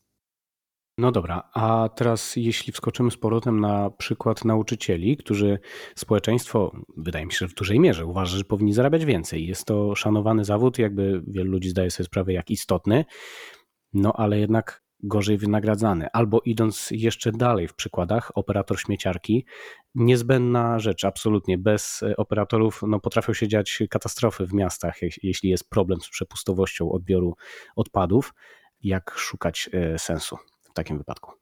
No 0.98 1.12
dobra, 1.12 1.50
a 1.54 1.88
teraz 1.96 2.36
jeśli 2.36 2.72
wskoczymy 2.72 3.10
z 3.10 3.16
powrotem 3.16 3.60
na 3.60 3.90
przykład 3.90 4.44
nauczycieli, 4.44 5.16
którzy 5.16 5.58
społeczeństwo, 5.96 6.72
wydaje 6.96 7.26
mi 7.26 7.32
się, 7.32 7.38
że 7.38 7.48
w 7.48 7.54
dużej 7.54 7.80
mierze 7.80 8.06
uważa, 8.06 8.38
że 8.38 8.44
powinni 8.44 8.72
zarabiać 8.72 9.04
więcej. 9.04 9.46
Jest 9.46 9.64
to 9.64 9.94
szanowany 9.94 10.44
zawód, 10.44 10.78
jakby 10.78 11.22
wielu 11.26 11.50
ludzi 11.52 11.68
zdaje 11.68 11.90
sobie 11.90 12.06
sprawę, 12.06 12.32
jak 12.32 12.50
istotny, 12.50 13.04
no 13.92 14.12
ale 14.12 14.38
jednak 14.38 14.81
gorzej 15.02 15.38
wynagradzany. 15.38 16.06
Albo 16.12 16.40
idąc 16.44 16.88
jeszcze 16.90 17.32
dalej 17.32 17.68
w 17.68 17.74
przykładach, 17.74 18.32
operator 18.34 18.80
śmieciarki, 18.80 19.46
niezbędna 19.94 20.78
rzecz, 20.78 21.04
absolutnie. 21.04 21.58
Bez 21.58 22.00
operatorów 22.16 22.80
no, 22.88 23.00
potrafią 23.00 23.32
się 23.32 23.48
dziać 23.48 23.82
katastrofy 23.90 24.46
w 24.46 24.52
miastach, 24.52 24.94
jeśli 25.22 25.50
jest 25.50 25.70
problem 25.70 26.00
z 26.00 26.08
przepustowością 26.08 26.92
odbioru 26.92 27.36
odpadów. 27.76 28.34
Jak 28.82 29.14
szukać 29.16 29.70
e, 29.72 29.98
sensu 29.98 30.38
w 30.62 30.72
takim 30.72 30.98
wypadku? 30.98 31.32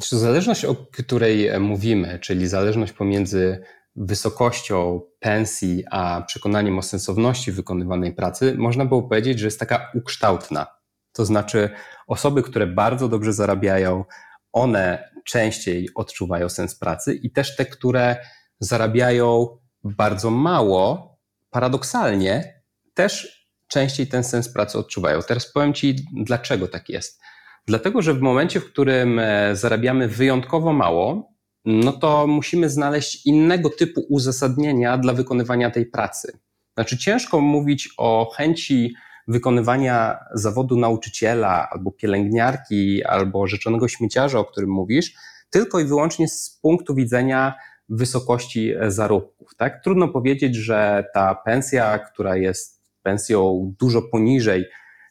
Zależność, 0.00 0.64
o 0.64 0.74
której 0.74 1.60
mówimy, 1.60 2.18
czyli 2.22 2.48
zależność 2.48 2.92
pomiędzy 2.92 3.62
wysokością 3.96 5.00
pensji 5.18 5.84
a 5.90 6.22
przekonaniem 6.26 6.78
o 6.78 6.82
sensowności 6.82 7.52
wykonywanej 7.52 8.14
pracy, 8.14 8.54
można 8.58 8.84
było 8.84 9.02
powiedzieć, 9.02 9.38
że 9.38 9.46
jest 9.46 9.60
taka 9.60 9.90
ukształtna. 9.94 10.77
To 11.12 11.24
znaczy, 11.24 11.70
osoby, 12.06 12.42
które 12.42 12.66
bardzo 12.66 13.08
dobrze 13.08 13.32
zarabiają, 13.32 14.04
one 14.52 15.10
częściej 15.24 15.88
odczuwają 15.94 16.48
sens 16.48 16.78
pracy 16.78 17.14
i 17.14 17.30
też 17.30 17.56
te, 17.56 17.66
które 17.66 18.16
zarabiają 18.60 19.58
bardzo 19.84 20.30
mało, 20.30 21.16
paradoksalnie 21.50 22.62
też 22.94 23.38
częściej 23.68 24.06
ten 24.06 24.24
sens 24.24 24.52
pracy 24.52 24.78
odczuwają. 24.78 25.22
Teraz 25.22 25.52
powiem 25.52 25.74
Ci, 25.74 25.96
dlaczego 26.12 26.68
tak 26.68 26.88
jest. 26.88 27.20
Dlatego, 27.66 28.02
że 28.02 28.14
w 28.14 28.20
momencie, 28.20 28.60
w 28.60 28.72
którym 28.72 29.18
e, 29.18 29.56
zarabiamy 29.56 30.08
wyjątkowo 30.08 30.72
mało, 30.72 31.32
no 31.64 31.92
to 31.92 32.26
musimy 32.26 32.70
znaleźć 32.70 33.26
innego 33.26 33.70
typu 33.70 34.06
uzasadnienia 34.08 34.98
dla 34.98 35.12
wykonywania 35.12 35.70
tej 35.70 35.86
pracy. 35.86 36.38
Znaczy, 36.74 36.98
ciężko 36.98 37.40
mówić 37.40 37.88
o 37.98 38.32
chęci 38.36 38.94
wykonywania 39.28 40.18
zawodu 40.34 40.76
nauczyciela 40.76 41.68
albo 41.70 41.90
pielęgniarki, 41.90 43.04
albo 43.04 43.46
rzeczonego 43.46 43.88
śmieciarza, 43.88 44.38
o 44.38 44.44
którym 44.44 44.70
mówisz, 44.70 45.14
tylko 45.50 45.80
i 45.80 45.84
wyłącznie 45.84 46.28
z 46.28 46.58
punktu 46.62 46.94
widzenia 46.94 47.54
wysokości 47.88 48.72
zarobków. 48.88 49.54
Tak? 49.56 49.82
Trudno 49.84 50.08
powiedzieć, 50.08 50.56
że 50.56 51.04
ta 51.14 51.34
pensja, 51.34 51.98
która 51.98 52.36
jest 52.36 52.82
pensją 53.02 53.72
dużo 53.80 54.02
poniżej 54.02 54.64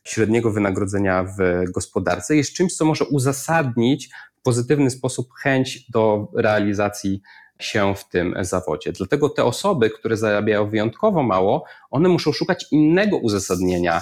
średniego 0.03 0.51
wynagrodzenia 0.51 1.23
w 1.23 1.71
gospodarce, 1.71 2.35
jest 2.35 2.53
czymś, 2.53 2.75
co 2.75 2.85
może 2.85 3.05
uzasadnić 3.05 4.09
w 4.39 4.41
pozytywny 4.41 4.89
sposób 4.89 5.27
chęć 5.33 5.91
do 5.91 6.31
realizacji 6.35 7.21
się 7.59 7.95
w 7.95 8.09
tym 8.09 8.35
zawodzie. 8.41 8.91
Dlatego 8.91 9.29
te 9.29 9.43
osoby, 9.43 9.89
które 9.89 10.17
zarabiają 10.17 10.69
wyjątkowo 10.69 11.23
mało, 11.23 11.63
one 11.89 12.09
muszą 12.09 12.31
szukać 12.31 12.65
innego 12.71 13.17
uzasadnienia 13.17 14.01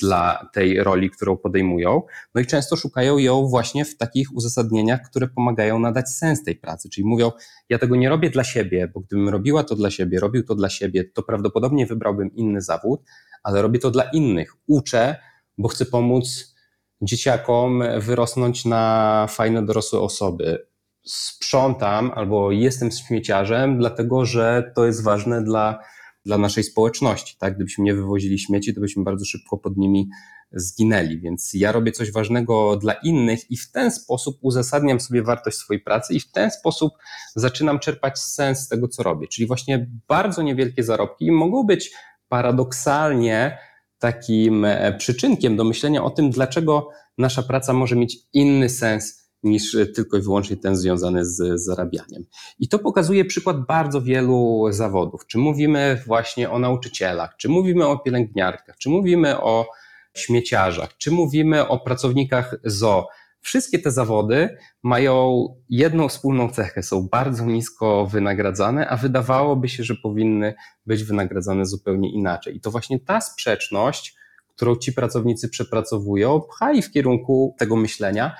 dla 0.00 0.50
tej 0.52 0.82
roli, 0.82 1.10
którą 1.10 1.36
podejmują. 1.36 2.02
No 2.34 2.40
i 2.40 2.46
często 2.46 2.76
szukają 2.76 3.18
ją 3.18 3.46
właśnie 3.46 3.84
w 3.84 3.96
takich 3.96 4.34
uzasadnieniach, 4.34 5.00
które 5.10 5.28
pomagają 5.28 5.78
nadać 5.78 6.08
sens 6.08 6.44
tej 6.44 6.56
pracy. 6.56 6.88
Czyli 6.90 7.06
mówią, 7.06 7.32
ja 7.68 7.78
tego 7.78 7.96
nie 7.96 8.08
robię 8.08 8.30
dla 8.30 8.44
siebie, 8.44 8.90
bo 8.94 9.00
gdybym 9.00 9.28
robiła 9.28 9.64
to 9.64 9.74
dla 9.74 9.90
siebie, 9.90 10.20
robił 10.20 10.44
to 10.44 10.54
dla 10.54 10.70
siebie, 10.70 11.04
to 11.04 11.22
prawdopodobnie 11.22 11.86
wybrałbym 11.86 12.34
inny 12.34 12.60
zawód, 12.60 13.00
ale 13.42 13.62
robię 13.62 13.78
to 13.78 13.90
dla 13.90 14.04
innych. 14.04 14.52
Uczę, 14.66 15.16
bo 15.58 15.68
chcę 15.68 15.84
pomóc 15.84 16.54
dzieciakom 17.02 17.82
wyrosnąć 17.98 18.64
na 18.64 19.26
fajne 19.30 19.66
dorosłe 19.66 20.00
osoby 20.00 20.66
sprzątam 21.06 22.10
albo 22.14 22.52
jestem 22.52 22.90
śmieciarzem, 22.90 23.78
dlatego 23.78 24.24
że 24.24 24.72
to 24.74 24.86
jest 24.86 25.02
ważne 25.02 25.44
dla, 25.44 25.78
dla 26.24 26.38
naszej 26.38 26.64
społeczności. 26.64 27.36
Tak? 27.38 27.54
Gdybyśmy 27.54 27.84
nie 27.84 27.94
wywozili 27.94 28.38
śmieci, 28.38 28.74
to 28.74 28.80
byśmy 28.80 29.04
bardzo 29.04 29.24
szybko 29.24 29.58
pod 29.58 29.76
nimi 29.76 30.08
zginęli. 30.52 31.20
Więc 31.20 31.50
ja 31.54 31.72
robię 31.72 31.92
coś 31.92 32.12
ważnego 32.12 32.76
dla 32.76 32.92
innych 32.92 33.50
i 33.50 33.56
w 33.56 33.72
ten 33.72 33.90
sposób 33.90 34.38
uzasadniam 34.40 35.00
sobie 35.00 35.22
wartość 35.22 35.56
swojej 35.56 35.82
pracy 35.82 36.14
i 36.14 36.20
w 36.20 36.32
ten 36.32 36.50
sposób 36.50 36.92
zaczynam 37.34 37.78
czerpać 37.78 38.18
sens 38.18 38.60
z 38.60 38.68
tego, 38.68 38.88
co 38.88 39.02
robię. 39.02 39.28
Czyli 39.28 39.46
właśnie 39.46 39.90
bardzo 40.08 40.42
niewielkie 40.42 40.84
zarobki 40.84 41.32
mogą 41.32 41.62
być 41.62 41.92
paradoksalnie 42.28 43.58
takim 43.98 44.64
e, 44.64 44.92
przyczynkiem 44.98 45.56
do 45.56 45.64
myślenia 45.64 46.04
o 46.04 46.10
tym, 46.10 46.30
dlaczego 46.30 46.88
nasza 47.18 47.42
praca 47.42 47.72
może 47.72 47.96
mieć 47.96 48.18
inny 48.32 48.68
sens 48.68 49.25
niż 49.46 49.76
tylko 49.94 50.16
i 50.16 50.20
wyłącznie 50.20 50.56
ten 50.56 50.76
związany 50.76 51.24
z 51.24 51.60
zarabianiem. 51.60 52.24
I 52.58 52.68
to 52.68 52.78
pokazuje 52.78 53.24
przykład 53.24 53.66
bardzo 53.66 54.02
wielu 54.02 54.66
zawodów. 54.70 55.26
Czy 55.26 55.38
mówimy 55.38 56.02
właśnie 56.06 56.50
o 56.50 56.58
nauczycielach, 56.58 57.36
czy 57.36 57.48
mówimy 57.48 57.86
o 57.86 57.98
pielęgniarkach, 57.98 58.76
czy 58.78 58.90
mówimy 58.90 59.40
o 59.40 59.66
śmieciarzach, 60.14 60.96
czy 60.96 61.10
mówimy 61.10 61.68
o 61.68 61.78
pracownikach 61.78 62.54
ZO. 62.64 63.08
Wszystkie 63.40 63.78
te 63.78 63.90
zawody 63.90 64.56
mają 64.82 65.46
jedną 65.68 66.08
wspólną 66.08 66.48
cechę, 66.48 66.82
są 66.82 67.08
bardzo 67.08 67.44
nisko 67.44 68.06
wynagradzane, 68.06 68.88
a 68.88 68.96
wydawałoby 68.96 69.68
się, 69.68 69.84
że 69.84 69.94
powinny 69.94 70.54
być 70.86 71.04
wynagradzane 71.04 71.66
zupełnie 71.66 72.12
inaczej. 72.12 72.56
I 72.56 72.60
to 72.60 72.70
właśnie 72.70 73.00
ta 73.00 73.20
sprzeczność, 73.20 74.16
którą 74.48 74.76
ci 74.76 74.92
pracownicy 74.92 75.48
przepracowują, 75.48 76.40
pcha 76.40 76.72
w 76.82 76.90
kierunku 76.90 77.54
tego 77.58 77.76
myślenia, 77.76 78.36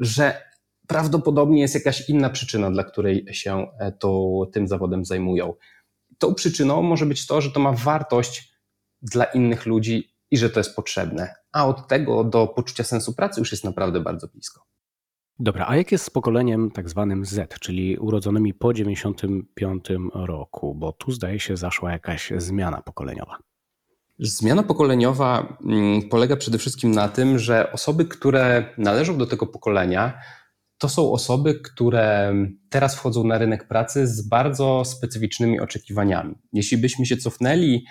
że 0.00 0.42
prawdopodobnie 0.86 1.60
jest 1.60 1.74
jakaś 1.74 2.08
inna 2.08 2.30
przyczyna, 2.30 2.70
dla 2.70 2.84
której 2.84 3.26
się 3.32 3.66
e, 3.78 3.92
to, 3.92 4.40
tym 4.52 4.68
zawodem 4.68 5.04
zajmują. 5.04 5.54
Tą 6.18 6.34
przyczyną 6.34 6.82
może 6.82 7.06
być 7.06 7.26
to, 7.26 7.40
że 7.40 7.50
to 7.50 7.60
ma 7.60 7.72
wartość 7.72 8.54
dla 9.02 9.24
innych 9.24 9.66
ludzi 9.66 10.14
i 10.30 10.38
że 10.38 10.50
to 10.50 10.60
jest 10.60 10.76
potrzebne. 10.76 11.34
A 11.52 11.66
od 11.66 11.88
tego 11.88 12.24
do 12.24 12.46
poczucia 12.46 12.84
sensu 12.84 13.14
pracy 13.14 13.40
już 13.40 13.52
jest 13.52 13.64
naprawdę 13.64 14.00
bardzo 14.00 14.28
blisko. 14.28 14.66
Dobra, 15.38 15.66
a 15.68 15.76
jak 15.76 15.92
jest 15.92 16.04
z 16.04 16.10
pokoleniem 16.10 16.70
tak 16.70 16.88
zwanym 16.88 17.24
Z, 17.24 17.58
czyli 17.58 17.98
urodzonymi 17.98 18.54
po 18.54 18.74
95 18.74 19.84
roku? 20.14 20.74
Bo 20.74 20.92
tu 20.92 21.12
zdaje 21.12 21.40
się 21.40 21.56
zaszła 21.56 21.92
jakaś 21.92 22.32
zmiana 22.36 22.82
pokoleniowa. 22.82 23.38
Zmiana 24.22 24.62
pokoleniowa 24.62 25.58
mm, 25.64 26.08
polega 26.08 26.36
przede 26.36 26.58
wszystkim 26.58 26.90
na 26.90 27.08
tym, 27.08 27.38
że 27.38 27.72
osoby, 27.72 28.04
które 28.04 28.74
należą 28.78 29.18
do 29.18 29.26
tego 29.26 29.46
pokolenia, 29.46 30.18
to 30.78 30.88
są 30.88 31.12
osoby, 31.12 31.54
które 31.54 32.34
teraz 32.70 32.96
wchodzą 32.96 33.24
na 33.24 33.38
rynek 33.38 33.68
pracy 33.68 34.06
z 34.06 34.28
bardzo 34.28 34.84
specyficznymi 34.84 35.60
oczekiwaniami. 35.60 36.34
Jeśli 36.52 36.78
byśmy 36.78 37.06
się 37.06 37.16
cofnęli, 37.16 37.84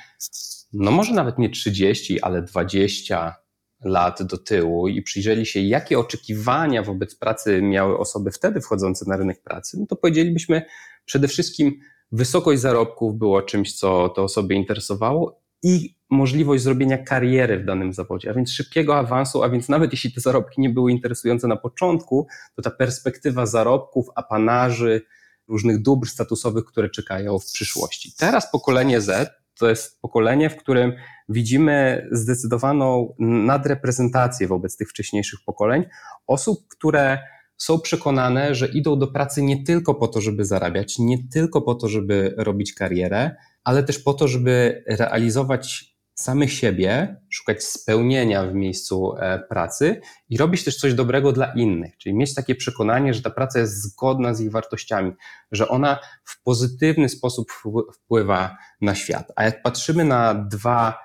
no 0.74 0.92
może 0.92 1.14
nawet 1.14 1.40
nie 1.40 1.50
30, 1.50 2.22
ale 2.22 2.42
20, 2.42 3.36
lat 3.84 4.24
do 4.24 4.38
tyłu 4.38 4.88
i 4.88 5.02
przyjrzeli 5.02 5.46
się, 5.46 5.60
jakie 5.60 6.00
oczekiwania 6.00 6.84
wobec 6.84 7.16
pracy 7.16 7.62
miały 7.62 7.98
osoby 7.98 8.32
wtedy 8.32 8.62
wchodzące 8.62 9.06
na 9.10 9.18
rynek 9.18 9.44
pracy, 9.44 9.78
no 9.80 9.86
to 9.86 9.96
powiedzielibyśmy 9.96 10.62
przede 11.06 11.28
wszystkim 11.28 11.80
wysokość 12.12 12.62
zarobków 12.62 13.18
było 13.18 13.42
czymś, 13.42 13.78
co 13.78 14.10
te 14.10 14.22
osoby 14.22 14.56
interesowało 14.56 15.42
i 15.64 15.99
możliwość 16.10 16.64
zrobienia 16.64 16.98
kariery 16.98 17.60
w 17.60 17.66
danym 17.66 17.94
zawodzie, 17.94 18.30
a 18.30 18.34
więc 18.34 18.52
szybkiego 18.52 18.98
awansu, 18.98 19.44
a 19.44 19.50
więc 19.50 19.70
nawet 19.70 19.92
jeśli 19.92 20.14
te 20.14 20.22
zarobki 20.22 20.62
nie 20.62 20.70
były 20.70 20.92
interesujące 20.92 21.48
na 21.48 21.56
początku, 21.56 22.28
to 22.56 22.62
ta 22.62 22.72
perspektywa 22.72 23.46
zarobków, 23.46 24.08
apanaży, 24.16 25.02
różnych 25.48 25.82
dóbr 25.82 26.08
statusowych, 26.08 26.66
które 26.66 26.90
czekają 26.90 27.40
w 27.40 27.46
przyszłości. 27.46 28.14
Teraz 28.18 28.52
pokolenie 28.52 29.02
Z 29.02 29.40
to 29.60 29.70
jest 29.70 30.02
pokolenie, 30.02 30.50
w 30.50 30.56
którym 30.56 30.94
widzimy 31.30 32.08
zdecydowaną 32.12 33.16
nadreprezentację 33.20 34.48
wobec 34.48 34.78
tych 34.78 34.90
wcześniejszych 34.90 35.40
pokoleń 35.46 35.86
osób, 36.28 36.68
które 36.68 37.20
są 37.58 37.80
przekonane, 37.80 38.56
że 38.56 38.68
idą 38.68 39.00
do 39.00 39.08
pracy 39.08 39.42
nie 39.42 39.64
tylko 39.64 39.96
po 39.96 40.08
to, 40.08 40.22
żeby 40.22 40.46
zarabiać, 40.46 41.00
nie 41.00 41.28
tylko 41.28 41.62
po 41.62 41.76
to, 41.76 41.88
żeby 41.88 42.34
robić 42.38 42.74
karierę, 42.74 43.36
ale 43.64 43.84
też 43.84 44.00
po 44.00 44.14
to, 44.14 44.28
żeby 44.28 44.84
realizować 44.88 45.96
samych 46.20 46.54
siebie, 46.54 47.16
szukać 47.30 47.64
spełnienia 47.64 48.48
w 48.48 48.54
miejscu 48.54 49.16
e, 49.20 49.40
pracy 49.40 50.02
i 50.30 50.38
robić 50.38 50.64
też 50.64 50.78
coś 50.78 50.94
dobrego 50.94 51.32
dla 51.32 51.54
innych, 51.54 51.98
czyli 51.98 52.16
mieć 52.16 52.34
takie 52.34 52.56
przekonanie, 52.56 53.14
że 53.14 53.22
ta 53.22 53.30
praca 53.30 53.60
jest 53.60 53.82
zgodna 53.82 54.34
z 54.34 54.42
ich 54.42 54.52
wartościami, 54.52 55.12
że 55.52 55.68
ona 55.68 56.00
w 56.24 56.44
pozytywny 56.44 57.10
sposób 57.10 57.52
wpływa 57.94 58.58
na 58.82 58.96
świat. 58.96 59.32
A 59.36 59.44
jak 59.44 59.64
patrzymy 59.64 60.06
na 60.06 60.34
dwa 60.34 61.00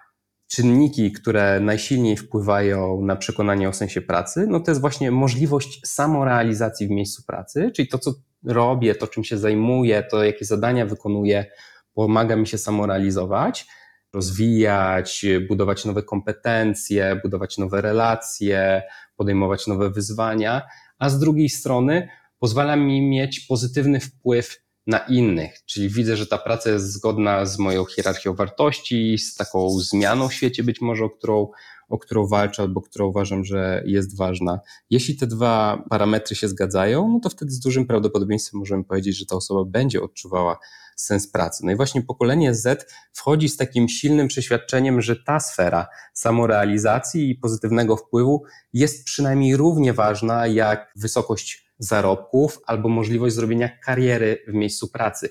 czynniki, 0.46 1.12
które 1.12 1.60
najsilniej 1.60 2.16
wpływają 2.16 3.02
na 3.02 3.16
przekonanie 3.16 3.68
o 3.68 3.72
sensie 3.72 4.00
pracy, 4.00 4.46
no 4.48 4.60
to 4.60 4.70
jest 4.70 4.80
właśnie 4.80 5.10
możliwość 5.10 5.80
samorealizacji 5.86 6.86
w 6.86 6.90
miejscu 6.90 7.22
pracy, 7.26 7.70
czyli 7.76 7.88
to, 7.88 7.98
co 7.98 8.14
robię, 8.44 8.94
to 8.94 9.06
czym 9.06 9.24
się 9.24 9.38
zajmuję, 9.38 10.02
to 10.10 10.24
jakie 10.24 10.44
zadania 10.44 10.86
wykonuję, 10.86 11.46
pomaga 11.94 12.36
mi 12.36 12.46
się 12.46 12.58
samorealizować, 12.58 13.66
rozwijać, 14.14 15.26
budować 15.48 15.84
nowe 15.84 16.02
kompetencje, 16.02 17.20
budować 17.22 17.58
nowe 17.58 17.80
relacje, 17.80 18.82
podejmować 19.16 19.66
nowe 19.66 19.90
wyzwania, 19.90 20.62
a 20.98 21.08
z 21.08 21.18
drugiej 21.18 21.48
strony 21.48 22.08
pozwala 22.38 22.76
mi 22.76 23.02
mieć 23.02 23.40
pozytywny 23.40 24.00
wpływ 24.00 24.64
na 24.86 24.98
innych, 24.98 25.64
czyli 25.66 25.88
widzę, 25.88 26.16
że 26.16 26.26
ta 26.26 26.38
praca 26.38 26.70
jest 26.70 26.92
zgodna 26.92 27.46
z 27.46 27.58
moją 27.58 27.84
hierarchią 27.84 28.34
wartości, 28.34 29.18
z 29.18 29.34
taką 29.34 29.70
zmianą 29.70 30.28
w 30.28 30.34
świecie 30.34 30.62
być 30.62 30.80
może, 30.80 31.04
o 31.04 31.10
którą, 31.10 31.48
o 31.88 31.98
którą 31.98 32.26
walczę 32.26 32.62
albo 32.62 32.80
którą 32.80 33.06
uważam, 33.06 33.44
że 33.44 33.82
jest 33.86 34.16
ważna. 34.16 34.60
Jeśli 34.90 35.16
te 35.16 35.26
dwa 35.26 35.84
parametry 35.90 36.36
się 36.36 36.48
zgadzają, 36.48 37.08
no 37.08 37.20
to 37.20 37.30
wtedy 37.30 37.50
z 37.50 37.60
dużym 37.60 37.86
prawdopodobieństwem 37.86 38.60
możemy 38.60 38.84
powiedzieć, 38.84 39.18
że 39.18 39.26
ta 39.26 39.36
osoba 39.36 39.64
będzie 39.64 40.02
odczuwała 40.02 40.58
sens 40.96 41.30
pracy. 41.30 41.62
No 41.66 41.72
i 41.72 41.76
właśnie 41.76 42.02
pokolenie 42.02 42.54
Z 42.54 42.92
wchodzi 43.12 43.48
z 43.48 43.56
takim 43.56 43.88
silnym 43.88 44.28
przeświadczeniem, 44.28 45.00
że 45.00 45.16
ta 45.16 45.40
sfera 45.40 45.86
samorealizacji 46.14 47.30
i 47.30 47.34
pozytywnego 47.34 47.96
wpływu 47.96 48.44
jest 48.72 49.04
przynajmniej 49.04 49.56
równie 49.56 49.92
ważna 49.92 50.46
jak 50.46 50.92
wysokość 50.96 51.64
zarobków 51.78 52.58
albo 52.66 52.88
możliwość 52.88 53.34
zrobienia 53.34 53.78
kariery 53.78 54.44
w 54.48 54.52
miejscu 54.52 54.88
pracy. 54.88 55.28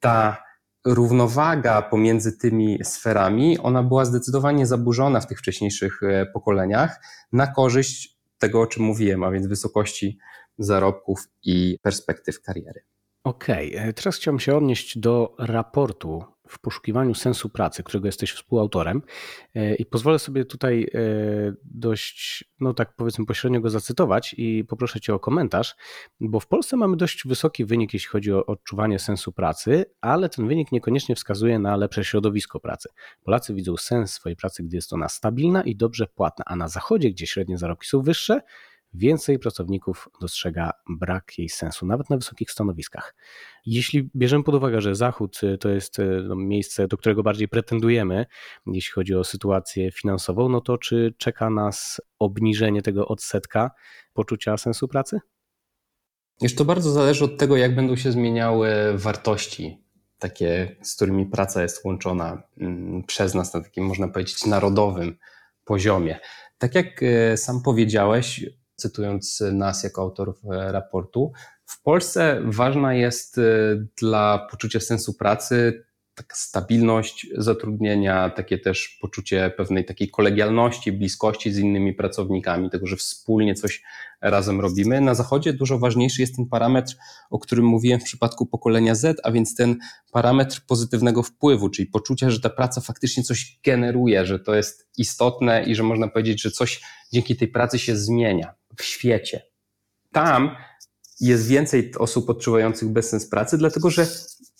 Ta 0.00 0.44
równowaga 0.84 1.82
pomiędzy 1.82 2.38
tymi 2.38 2.78
sferami, 2.84 3.58
ona 3.58 3.82
była 3.82 4.04
zdecydowanie 4.04 4.66
zaburzona 4.66 5.20
w 5.20 5.26
tych 5.26 5.38
wcześniejszych 5.38 6.02
e, 6.02 6.26
pokoleniach 6.26 7.00
na 7.32 7.46
korzyść 7.46 8.18
tego, 8.38 8.60
o 8.60 8.66
czym 8.66 8.82
mówiłem, 8.82 9.24
a 9.24 9.30
więc 9.30 9.46
wysokości 9.46 10.18
zarobków 10.58 11.28
i 11.42 11.78
perspektyw 11.82 12.42
kariery. 12.42 12.84
Okej. 13.24 13.76
E, 13.76 13.92
teraz 13.92 14.16
chciałbym 14.16 14.40
się 14.40 14.56
odnieść 14.56 14.98
do 14.98 15.34
raportu 15.38 16.24
w 16.48 16.58
poszukiwaniu 16.58 17.14
sensu 17.14 17.48
pracy, 17.48 17.82
którego 17.82 18.08
jesteś 18.08 18.32
współautorem 18.32 19.02
e, 19.54 19.74
i 19.74 19.86
pozwolę 19.86 20.18
sobie 20.18 20.44
tutaj 20.44 20.82
e, 20.94 20.98
dość, 21.64 22.44
no 22.60 22.74
tak 22.74 22.96
powiedzmy 22.96 23.26
pośrednio 23.26 23.60
go 23.60 23.70
zacytować 23.70 24.34
i 24.38 24.64
poproszę 24.68 25.00
Cię 25.00 25.14
o 25.14 25.18
komentarz, 25.18 25.74
bo 26.20 26.40
w 26.40 26.46
Polsce 26.46 26.76
mamy 26.76 26.96
dość 26.96 27.26
wysoki 27.26 27.64
wynik, 27.64 27.94
jeśli 27.94 28.08
chodzi 28.08 28.32
o 28.32 28.46
odczuwanie 28.46 28.98
sensu 28.98 29.32
pracy, 29.32 29.84
ale 30.00 30.28
ten 30.28 30.48
wynik 30.48 30.72
niekoniecznie 30.72 31.14
wskazuje 31.14 31.58
na 31.58 31.76
lepsze 31.76 32.04
środowisko 32.04 32.60
pracy. 32.60 32.88
Polacy 33.24 33.54
widzą 33.54 33.76
sens 33.76 34.12
swojej 34.12 34.36
pracy, 34.36 34.62
gdy 34.62 34.76
jest 34.76 34.92
ona 34.92 35.08
stabilna 35.08 35.62
i 35.62 35.76
dobrze 35.76 36.06
płatna, 36.06 36.44
a 36.46 36.56
na 36.56 36.68
zachodzie, 36.68 37.10
gdzie 37.10 37.26
średnie 37.26 37.58
zarobki 37.58 37.88
są 37.88 38.02
wyższe, 38.02 38.40
więcej 38.94 39.38
pracowników 39.38 40.08
dostrzega 40.20 40.70
brak 40.88 41.38
jej 41.38 41.48
sensu, 41.48 41.86
nawet 41.86 42.10
na 42.10 42.16
wysokich 42.16 42.50
stanowiskach. 42.50 43.14
Jeśli 43.66 44.10
bierzemy 44.16 44.44
pod 44.44 44.54
uwagę, 44.54 44.80
że 44.80 44.94
Zachód 44.94 45.40
y, 45.42 45.58
to 45.58 45.68
jest 45.68 45.98
y, 45.98 46.24
no, 46.28 46.36
miejsce, 46.36 46.88
do 46.88 46.96
którego 46.96 47.22
bardziej 47.22 47.48
pretendujemy, 47.48 48.26
jeśli 48.66 48.92
chodzi 48.92 49.14
o 49.14 49.24
sytuację 49.24 49.92
finansową, 49.92 50.48
no 50.48 50.60
to 50.60 50.78
czy 50.78 51.14
czeka 51.18 51.50
nas 51.50 52.00
obniżenie 52.18 52.82
tego 52.82 53.08
odsetka 53.08 53.70
poczucia 54.12 54.56
sensu 54.56 54.88
pracy? 54.88 55.20
Już 56.40 56.54
to 56.54 56.64
bardzo 56.64 56.90
zależy 56.90 57.24
od 57.24 57.38
tego, 57.38 57.56
jak 57.56 57.74
będą 57.74 57.96
się 57.96 58.12
zmieniały 58.12 58.68
wartości, 58.94 59.84
takie, 60.18 60.76
z 60.82 60.96
którymi 60.96 61.26
praca 61.26 61.62
jest 61.62 61.84
łączona 61.84 62.42
mm, 62.60 63.02
przez 63.02 63.34
nas 63.34 63.54
na 63.54 63.60
takim, 63.60 63.84
można 63.84 64.08
powiedzieć, 64.08 64.46
narodowym 64.46 65.18
poziomie. 65.64 66.18
Tak 66.58 66.74
jak 66.74 67.02
y, 67.02 67.36
sam 67.36 67.62
powiedziałeś, 67.62 68.44
cytując 68.76 69.40
nas 69.52 69.82
jako 69.82 70.02
autorów 70.02 70.40
e, 70.44 70.72
raportu. 70.72 71.32
W 71.66 71.82
Polsce 71.82 72.40
ważna 72.44 72.94
jest 72.94 73.38
e, 73.38 73.42
dla 74.00 74.46
poczucia 74.50 74.80
sensu 74.80 75.14
pracy 75.14 75.84
taka 76.14 76.36
stabilność 76.36 77.26
zatrudnienia, 77.36 78.30
takie 78.30 78.58
też 78.58 78.98
poczucie 79.00 79.52
pewnej 79.56 79.84
takiej 79.84 80.10
kolegialności, 80.10 80.92
bliskości 80.92 81.52
z 81.52 81.58
innymi 81.58 81.94
pracownikami, 81.94 82.70
tego, 82.70 82.86
że 82.86 82.96
wspólnie 82.96 83.54
coś 83.54 83.82
razem 84.20 84.60
robimy. 84.60 85.00
Na 85.00 85.14
Zachodzie 85.14 85.52
dużo 85.52 85.78
ważniejszy 85.78 86.20
jest 86.20 86.36
ten 86.36 86.46
parametr, 86.46 86.96
o 87.30 87.38
którym 87.38 87.64
mówiłem 87.64 88.00
w 88.00 88.04
przypadku 88.04 88.46
pokolenia 88.46 88.94
Z, 88.94 89.20
a 89.22 89.32
więc 89.32 89.54
ten 89.54 89.78
parametr 90.12 90.66
pozytywnego 90.66 91.22
wpływu, 91.22 91.68
czyli 91.68 91.88
poczucia, 91.88 92.30
że 92.30 92.40
ta 92.40 92.50
praca 92.50 92.80
faktycznie 92.80 93.22
coś 93.22 93.58
generuje, 93.64 94.26
że 94.26 94.38
to 94.38 94.54
jest 94.54 94.88
istotne 94.98 95.64
i 95.64 95.74
że 95.74 95.82
można 95.82 96.08
powiedzieć, 96.08 96.42
że 96.42 96.50
coś 96.50 96.80
dzięki 97.12 97.36
tej 97.36 97.48
pracy 97.48 97.78
się 97.78 97.96
zmienia 97.96 98.54
w 98.76 98.84
świecie. 98.84 99.42
Tam 100.12 100.56
jest 101.20 101.48
więcej 101.48 101.92
osób 101.98 102.30
odczuwających 102.30 102.88
bezsens 102.88 103.28
pracy, 103.28 103.58
dlatego 103.58 103.90
że 103.90 104.06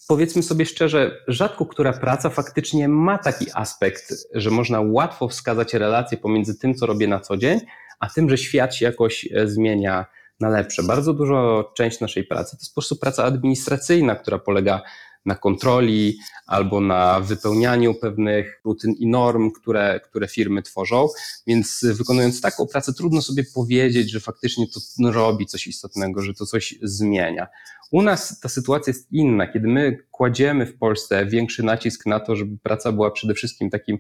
powiedzmy 0.09 0.43
sobie 0.43 0.67
szczerze, 0.67 1.25
rzadko 1.29 1.67
która 1.67 1.93
praca 1.93 2.31
faktycznie 2.31 2.89
ma 2.89 3.19
taki 3.19 3.47
aspekt, 3.55 4.15
że 4.35 4.51
można 4.51 4.81
łatwo 4.81 5.29
wskazać 5.29 5.75
relację 5.75 6.19
pomiędzy 6.19 6.59
tym, 6.59 6.75
co 6.75 6.87
robię 6.87 7.09
na 7.09 7.21
co 7.21 7.37
dzień, 7.37 7.61
a 8.01 8.09
tym, 8.11 8.31
że 8.31 8.39
świat 8.39 8.75
się 8.75 8.85
jakoś 8.85 9.29
e, 9.33 9.49
zmienia 9.49 10.07
na 10.41 10.49
lepsze. 10.49 10.83
Bardzo 10.83 11.15
dużo 11.15 11.71
część 11.77 12.01
naszej 12.01 12.25
pracy 12.25 12.57
to 12.57 12.61
jest 12.61 12.71
po 12.71 12.75
prostu 12.75 12.97
praca 12.97 13.25
administracyjna, 13.25 14.17
która 14.17 14.39
polega 14.39 14.83
na 15.25 15.35
kontroli 15.35 16.19
albo 16.47 16.81
na 16.81 17.21
wypełnianiu 17.21 17.95
pewnych 17.95 18.61
rutyn 18.65 18.93
i 18.93 19.07
norm, 19.07 19.51
które, 19.51 20.01
które 20.05 20.29
firmy 20.29 20.63
tworzą. 20.63 21.09
Więc 21.47 21.85
wykonując 21.99 22.41
taką 22.41 22.67
pracę, 22.67 22.93
trudno 22.93 23.23
sobie 23.23 23.45
powiedzieć, 23.55 24.11
że 24.11 24.21
faktycznie 24.21 24.67
to 24.67 25.11
robi 25.11 25.47
coś 25.47 25.67
istotnego, 25.67 26.23
że 26.23 26.35
to 26.35 26.47
coś 26.47 26.75
zmienia. 26.83 27.47
U 27.91 28.03
nas 28.03 28.41
ta 28.41 28.49
sytuacja 28.49 28.91
jest 28.91 29.13
inna, 29.13 29.47
kiedy 29.47 29.69
my 29.69 29.99
kładziemy 30.11 30.67
w 30.67 30.79
Polsce 30.79 31.27
większy 31.27 31.63
nacisk 31.63 32.07
na 32.07 32.21
to, 32.21 32.37
żeby 32.37 32.59
praca 32.63 32.93
była 32.93 33.11
przede 33.11 33.35
wszystkim 33.35 33.71
takim 33.71 33.99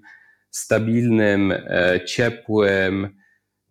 stabilnym, 0.51 1.53
e, 1.53 2.01
ciepłym, 2.07 3.22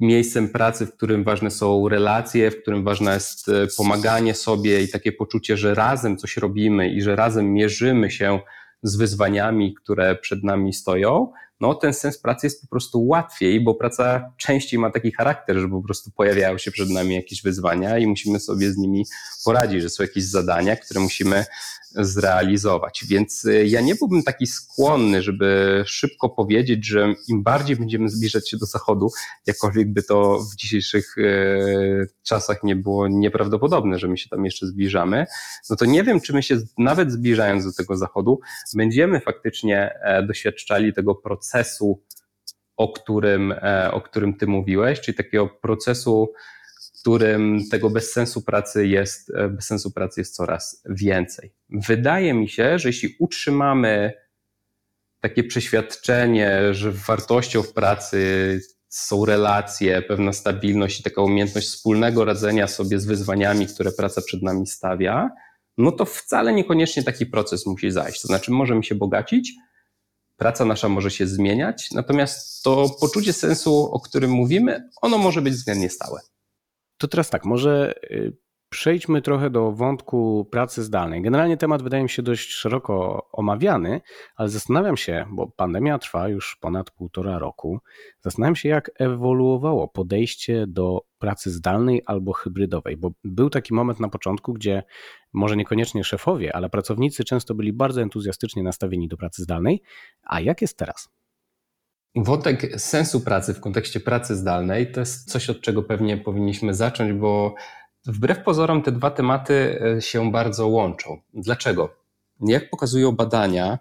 miejscem 0.01 0.49
pracy, 0.49 0.85
w 0.85 0.93
którym 0.93 1.23
ważne 1.23 1.51
są 1.51 1.89
relacje, 1.89 2.51
w 2.51 2.61
którym 2.61 2.83
ważne 2.83 3.13
jest 3.13 3.49
e, 3.49 3.67
pomaganie 3.77 4.33
sobie 4.33 4.81
i 4.81 4.89
takie 4.89 5.11
poczucie, 5.11 5.57
że 5.57 5.75
razem 5.75 6.17
coś 6.17 6.37
robimy 6.37 6.89
i 6.89 7.01
że 7.01 7.15
razem 7.15 7.53
mierzymy 7.53 8.11
się 8.11 8.39
z 8.83 8.95
wyzwaniami, 8.95 9.73
które 9.73 10.15
przed 10.15 10.43
nami 10.43 10.73
stoją, 10.73 11.31
no 11.61 11.75
ten 11.75 11.93
sens 11.93 12.17
pracy 12.17 12.47
jest 12.47 12.61
po 12.61 12.67
prostu 12.67 13.07
łatwiej, 13.07 13.61
bo 13.61 13.75
praca 13.75 14.33
częściej 14.37 14.79
ma 14.79 14.91
taki 14.91 15.11
charakter, 15.11 15.57
że 15.57 15.69
po 15.69 15.81
prostu 15.81 16.11
pojawiają 16.11 16.57
się 16.57 16.71
przed 16.71 16.89
nami 16.89 17.15
jakieś 17.15 17.41
wyzwania 17.41 17.97
i 17.97 18.07
musimy 18.07 18.39
sobie 18.39 18.71
z 18.71 18.77
nimi 18.77 19.05
poradzić, 19.45 19.81
że 19.81 19.89
są 19.89 20.03
jakieś 20.03 20.23
zadania, 20.23 20.75
które 20.75 20.99
musimy 20.99 21.45
zrealizować. 21.95 23.05
Więc 23.07 23.45
y, 23.45 23.67
ja 23.67 23.81
nie 23.81 23.95
byłbym 23.95 24.23
taki 24.23 24.47
skłonny, 24.47 25.21
żeby 25.21 25.83
szybko 25.87 26.29
powiedzieć, 26.29 26.87
że 26.87 27.13
im 27.27 27.43
bardziej 27.43 27.75
będziemy 27.75 28.09
zbliżać 28.09 28.49
się 28.49 28.57
do 28.57 28.65
Zachodu, 28.65 29.09
jakkolwiek 29.47 29.93
by 29.93 30.03
to 30.03 30.39
w 30.39 30.55
dzisiejszych 30.55 31.17
y, 31.17 32.07
czasach 32.23 32.63
nie 32.63 32.75
było 32.75 33.07
nieprawdopodobne, 33.07 33.99
że 33.99 34.07
my 34.07 34.17
się 34.17 34.29
tam 34.29 34.45
jeszcze 34.45 34.67
zbliżamy, 34.67 35.25
no 35.69 35.75
to 35.75 35.85
nie 35.85 36.03
wiem, 36.03 36.21
czy 36.21 36.33
my 36.33 36.43
się 36.43 36.57
nawet 36.77 37.11
zbliżając 37.11 37.65
do 37.65 37.73
tego 37.73 37.97
Zachodu, 37.97 38.39
będziemy 38.75 39.19
faktycznie 39.19 39.99
e, 40.03 40.23
doświadczali 40.23 40.93
tego 40.93 41.15
procesu 41.15 41.50
o 42.77 42.89
którym, 42.89 43.51
e, 43.51 43.91
o 43.91 44.01
którym 44.01 44.33
ty 44.33 44.47
mówiłeś, 44.47 45.01
czyli 45.01 45.17
takiego 45.17 45.47
procesu, 45.47 46.33
w 46.95 46.99
którym 46.99 47.59
tego 47.71 47.89
bezsensu 47.89 48.41
pracy 48.41 48.87
jest, 48.87 49.31
e, 49.35 49.49
bezsensu 49.49 49.91
pracy 49.91 50.21
jest 50.21 50.35
coraz 50.35 50.83
więcej. 50.89 51.53
Wydaje 51.69 52.33
mi 52.33 52.49
się, 52.49 52.79
że 52.79 52.89
jeśli 52.89 53.15
utrzymamy 53.19 54.13
takie 55.19 55.43
przeświadczenie, 55.43 56.73
że 56.73 56.91
wartością 56.91 57.63
w 57.63 57.73
pracy 57.73 58.59
są 58.89 59.25
relacje, 59.25 60.01
pewna 60.01 60.33
stabilność 60.33 60.99
i 60.99 61.03
taka 61.03 61.21
umiejętność 61.21 61.67
wspólnego 61.67 62.25
radzenia 62.25 62.67
sobie 62.67 62.99
z 62.99 63.05
wyzwaniami, 63.05 63.67
które 63.67 63.91
praca 63.91 64.21
przed 64.21 64.43
nami 64.43 64.67
stawia, 64.67 65.29
no 65.77 65.91
to 65.91 66.05
wcale 66.05 66.53
niekoniecznie 66.53 67.03
taki 67.03 67.25
proces 67.25 67.65
musi 67.65 67.91
zajść. 67.91 68.21
To 68.21 68.27
znaczy, 68.27 68.51
możemy 68.51 68.83
się 68.83 68.95
bogacić, 68.95 69.53
praca 70.41 70.65
nasza 70.65 70.89
może 70.89 71.11
się 71.11 71.27
zmieniać, 71.27 71.91
natomiast 71.91 72.63
to 72.63 72.89
poczucie 72.99 73.33
sensu, 73.33 73.89
o 73.91 73.99
którym 73.99 74.31
mówimy, 74.31 74.89
ono 75.01 75.17
może 75.17 75.41
być 75.41 75.53
względnie 75.53 75.89
stałe. 75.89 76.19
To 76.97 77.07
teraz 77.07 77.29
tak, 77.29 77.45
może 77.45 77.93
y, 78.11 78.37
Przejdźmy 78.73 79.21
trochę 79.21 79.49
do 79.49 79.71
wątku 79.71 80.47
pracy 80.51 80.83
zdalnej. 80.83 81.21
Generalnie 81.21 81.57
temat 81.57 81.81
wydaje 81.83 82.03
mi 82.03 82.09
się 82.09 82.21
dość 82.21 82.49
szeroko 82.49 83.27
omawiany, 83.31 84.01
ale 84.35 84.49
zastanawiam 84.49 84.97
się, 84.97 85.25
bo 85.31 85.47
pandemia 85.47 85.99
trwa 85.99 86.27
już 86.27 86.57
ponad 86.61 86.91
półtora 86.91 87.39
roku, 87.39 87.79
zastanawiam 88.21 88.55
się, 88.55 88.69
jak 88.69 88.91
ewoluowało 88.99 89.87
podejście 89.87 90.65
do 90.67 91.01
pracy 91.19 91.51
zdalnej 91.51 92.01
albo 92.05 92.33
hybrydowej, 92.33 92.97
bo 92.97 93.11
był 93.23 93.49
taki 93.49 93.73
moment 93.73 93.99
na 93.99 94.09
początku, 94.09 94.53
gdzie 94.53 94.83
może 95.33 95.57
niekoniecznie 95.57 96.03
szefowie, 96.03 96.55
ale 96.55 96.69
pracownicy 96.69 97.23
często 97.23 97.55
byli 97.55 97.73
bardzo 97.73 98.01
entuzjastycznie 98.01 98.63
nastawieni 98.63 99.07
do 99.07 99.17
pracy 99.17 99.43
zdalnej. 99.43 99.81
A 100.23 100.41
jak 100.41 100.61
jest 100.61 100.77
teraz? 100.77 101.09
Wątek 102.15 102.81
sensu 102.81 103.21
pracy 103.21 103.53
w 103.53 103.59
kontekście 103.59 103.99
pracy 103.99 104.35
zdalnej 104.35 104.91
to 104.91 104.99
jest 104.99 105.31
coś, 105.31 105.49
od 105.49 105.61
czego 105.61 105.83
pewnie 105.83 106.17
powinniśmy 106.17 106.73
zacząć, 106.73 107.13
bo 107.13 107.55
Wbrew 108.05 108.43
pozorom 108.43 108.81
te 108.81 108.91
dwa 108.91 109.11
tematy 109.11 109.81
e, 109.97 110.01
się 110.01 110.31
bardzo 110.31 110.67
łączą. 110.67 111.21
Dlaczego? 111.33 111.95
Jak 112.41 112.69
pokazują 112.69 113.11
badania, 113.11 113.79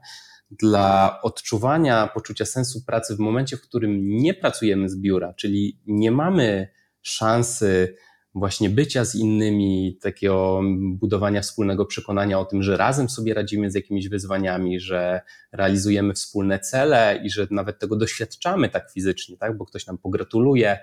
dla 0.50 1.18
odczuwania 1.22 2.06
poczucia 2.06 2.44
sensu 2.44 2.84
pracy 2.84 3.16
w 3.16 3.18
momencie, 3.18 3.56
w 3.56 3.62
którym 3.62 4.08
nie 4.08 4.34
pracujemy 4.34 4.88
z 4.88 4.96
biura, 4.96 5.34
czyli 5.34 5.80
nie 5.86 6.10
mamy 6.10 6.68
szansy 7.02 7.96
właśnie 8.34 8.70
bycia 8.70 9.04
z 9.04 9.14
innymi, 9.14 9.98
takiego 10.02 10.60
budowania 10.80 11.40
wspólnego 11.40 11.86
przekonania 11.86 12.38
o 12.38 12.44
tym, 12.44 12.62
że 12.62 12.76
razem 12.76 13.08
sobie 13.08 13.34
radzimy 13.34 13.70
z 13.70 13.74
jakimiś 13.74 14.08
wyzwaniami, 14.08 14.80
że 14.80 15.20
realizujemy 15.52 16.14
wspólne 16.14 16.58
cele 16.58 17.20
i 17.24 17.30
że 17.30 17.46
nawet 17.50 17.78
tego 17.78 17.96
doświadczamy 17.96 18.68
tak 18.68 18.90
fizycznie, 18.92 19.36
tak? 19.36 19.56
bo 19.56 19.66
ktoś 19.66 19.86
nam 19.86 19.98
pogratuluje, 19.98 20.78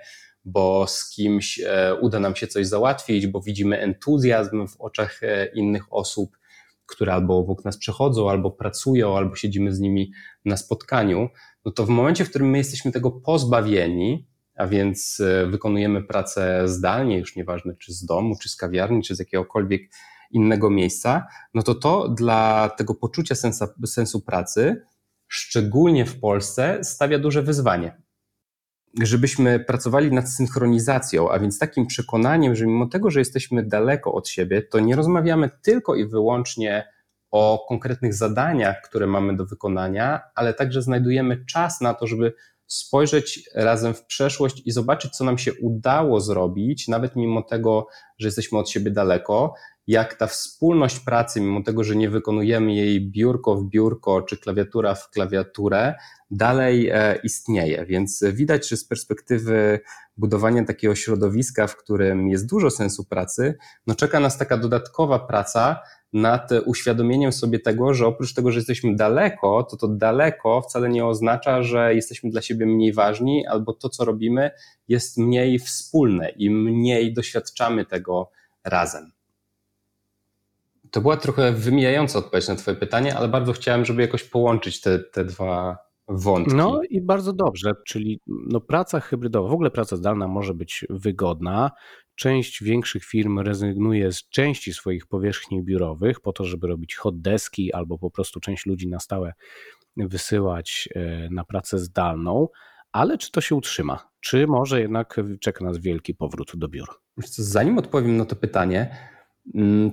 bo 0.52 0.86
z 0.86 1.10
kimś 1.10 1.60
e, 1.60 1.94
uda 2.00 2.20
nam 2.20 2.36
się 2.36 2.46
coś 2.46 2.66
załatwić, 2.66 3.26
bo 3.26 3.40
widzimy 3.40 3.80
entuzjazm 3.80 4.66
w 4.66 4.80
oczach 4.80 5.22
e, 5.22 5.46
innych 5.46 5.92
osób, 5.92 6.38
które 6.86 7.12
albo 7.12 7.38
obok 7.38 7.64
nas 7.64 7.76
przechodzą, 7.76 8.30
albo 8.30 8.50
pracują, 8.50 9.16
albo 9.16 9.36
siedzimy 9.36 9.74
z 9.74 9.80
nimi 9.80 10.12
na 10.44 10.56
spotkaniu, 10.56 11.28
no 11.64 11.72
to 11.72 11.86
w 11.86 11.88
momencie, 11.88 12.24
w 12.24 12.30
którym 12.30 12.50
my 12.50 12.58
jesteśmy 12.58 12.92
tego 12.92 13.10
pozbawieni, 13.10 14.26
a 14.56 14.66
więc 14.66 15.20
e, 15.20 15.46
wykonujemy 15.46 16.02
pracę 16.02 16.68
zdalnie, 16.68 17.18
już 17.18 17.36
nieważne 17.36 17.76
czy 17.76 17.92
z 17.92 18.04
domu, 18.04 18.34
czy 18.42 18.48
z 18.48 18.56
kawiarni, 18.56 19.02
czy 19.02 19.14
z 19.14 19.18
jakiegokolwiek 19.18 19.82
innego 20.30 20.70
miejsca, 20.70 21.26
no 21.54 21.62
to 21.62 21.74
to 21.74 22.08
dla 22.08 22.70
tego 22.78 22.94
poczucia 22.94 23.34
sensa, 23.34 23.74
sensu 23.86 24.20
pracy, 24.20 24.82
szczególnie 25.28 26.06
w 26.06 26.20
Polsce, 26.20 26.78
stawia 26.82 27.18
duże 27.18 27.42
wyzwanie 27.42 28.07
żebyśmy 29.02 29.60
pracowali 29.60 30.12
nad 30.12 30.30
synchronizacją, 30.30 31.30
a 31.30 31.38
więc 31.38 31.58
takim 31.58 31.86
przekonaniem, 31.86 32.56
że 32.56 32.66
mimo 32.66 32.86
tego, 32.86 33.10
że 33.10 33.18
jesteśmy 33.18 33.62
daleko 33.62 34.12
od 34.12 34.28
siebie, 34.28 34.62
to 34.62 34.80
nie 34.80 34.96
rozmawiamy 34.96 35.50
tylko 35.62 35.94
i 35.94 36.06
wyłącznie 36.06 36.88
o 37.30 37.66
konkretnych 37.68 38.14
zadaniach, 38.14 38.80
które 38.84 39.06
mamy 39.06 39.36
do 39.36 39.46
wykonania, 39.46 40.20
ale 40.34 40.54
także 40.54 40.82
znajdujemy 40.82 41.44
czas 41.44 41.80
na 41.80 41.94
to, 41.94 42.06
żeby 42.06 42.32
spojrzeć 42.66 43.50
razem 43.54 43.94
w 43.94 44.06
przeszłość 44.06 44.62
i 44.66 44.70
zobaczyć, 44.70 45.16
co 45.16 45.24
nam 45.24 45.38
się 45.38 45.54
udało 45.54 46.20
zrobić, 46.20 46.88
nawet 46.88 47.16
mimo 47.16 47.42
tego, 47.42 47.86
że 48.18 48.28
jesteśmy 48.28 48.58
od 48.58 48.70
siebie 48.70 48.90
daleko, 48.90 49.54
jak 49.86 50.14
ta 50.14 50.26
wspólność 50.26 51.00
pracy, 51.00 51.40
mimo 51.40 51.62
tego, 51.62 51.84
że 51.84 51.96
nie 51.96 52.10
wykonujemy 52.10 52.74
jej 52.74 53.10
biurko 53.10 53.56
w 53.56 53.68
biurko 53.68 54.22
czy 54.22 54.36
klawiatura 54.36 54.94
w 54.94 55.10
klawiaturę, 55.10 55.94
dalej 56.30 56.88
e, 56.88 57.18
istnieje. 57.22 57.86
Więc 57.86 58.24
widać, 58.32 58.68
że 58.68 58.76
z 58.76 58.84
perspektywy 58.84 59.80
budowania 60.16 60.64
takiego 60.64 60.94
środowiska, 60.94 61.66
w 61.66 61.76
którym 61.76 62.28
jest 62.28 62.48
dużo 62.48 62.70
sensu 62.70 63.04
pracy, 63.04 63.54
no 63.86 63.94
czeka 63.94 64.20
nas 64.20 64.38
taka 64.38 64.56
dodatkowa 64.56 65.18
praca 65.18 65.80
nad 66.12 66.50
uświadomieniem 66.64 67.32
sobie 67.32 67.60
tego, 67.60 67.94
że 67.94 68.06
oprócz 68.06 68.34
tego, 68.34 68.52
że 68.52 68.58
jesteśmy 68.58 68.96
daleko, 68.96 69.62
to 69.62 69.76
to 69.76 69.88
daleko 69.88 70.60
wcale 70.60 70.88
nie 70.88 71.06
oznacza, 71.06 71.62
że 71.62 71.94
jesteśmy 71.94 72.30
dla 72.30 72.42
siebie 72.42 72.66
mniej 72.66 72.92
ważni 72.92 73.46
albo 73.46 73.72
to, 73.72 73.88
co 73.88 74.04
robimy, 74.04 74.50
jest 74.88 75.18
mniej 75.18 75.58
wspólne 75.58 76.28
i 76.28 76.50
mniej 76.50 77.12
doświadczamy 77.14 77.84
tego 77.84 78.30
razem. 78.64 79.12
To 80.90 81.00
była 81.00 81.16
trochę 81.16 81.52
wymijająca 81.52 82.18
odpowiedź 82.18 82.48
na 82.48 82.56
Twoje 82.56 82.76
pytanie, 82.76 83.16
ale 83.16 83.28
bardzo 83.28 83.52
chciałem, 83.52 83.84
żeby 83.84 84.02
jakoś 84.02 84.24
połączyć 84.24 84.80
te, 84.80 84.98
te 84.98 85.24
dwa 85.24 85.87
wątki. 86.08 86.54
No 86.54 86.80
i 86.90 87.00
bardzo 87.00 87.32
dobrze, 87.32 87.72
czyli 87.86 88.20
no 88.26 88.60
praca 88.60 89.00
hybrydowa, 89.00 89.48
w 89.48 89.52
ogóle 89.52 89.70
praca 89.70 89.96
zdalna 89.96 90.28
może 90.28 90.54
być 90.54 90.86
wygodna. 90.90 91.70
Część 92.14 92.62
większych 92.62 93.04
firm 93.04 93.38
rezygnuje 93.38 94.12
z 94.12 94.28
części 94.28 94.72
swoich 94.72 95.06
powierzchni 95.06 95.62
biurowych 95.62 96.20
po 96.20 96.32
to, 96.32 96.44
żeby 96.44 96.66
robić 96.66 96.96
hot 96.96 97.20
deski 97.20 97.72
albo 97.72 97.98
po 97.98 98.10
prostu 98.10 98.40
część 98.40 98.66
ludzi 98.66 98.88
na 98.88 99.00
stałe 99.00 99.32
wysyłać 99.96 100.88
e, 100.94 101.28
na 101.30 101.44
pracę 101.44 101.78
zdalną, 101.78 102.48
ale 102.92 103.18
czy 103.18 103.30
to 103.30 103.40
się 103.40 103.54
utrzyma? 103.54 104.10
Czy 104.20 104.46
może 104.46 104.80
jednak 104.80 105.16
czeka 105.40 105.64
nas 105.64 105.78
wielki 105.78 106.14
powrót 106.14 106.52
do 106.54 106.68
biur? 106.68 106.88
Zanim 107.26 107.78
odpowiem 107.78 108.16
na 108.16 108.24
to 108.24 108.36
pytanie, 108.36 108.96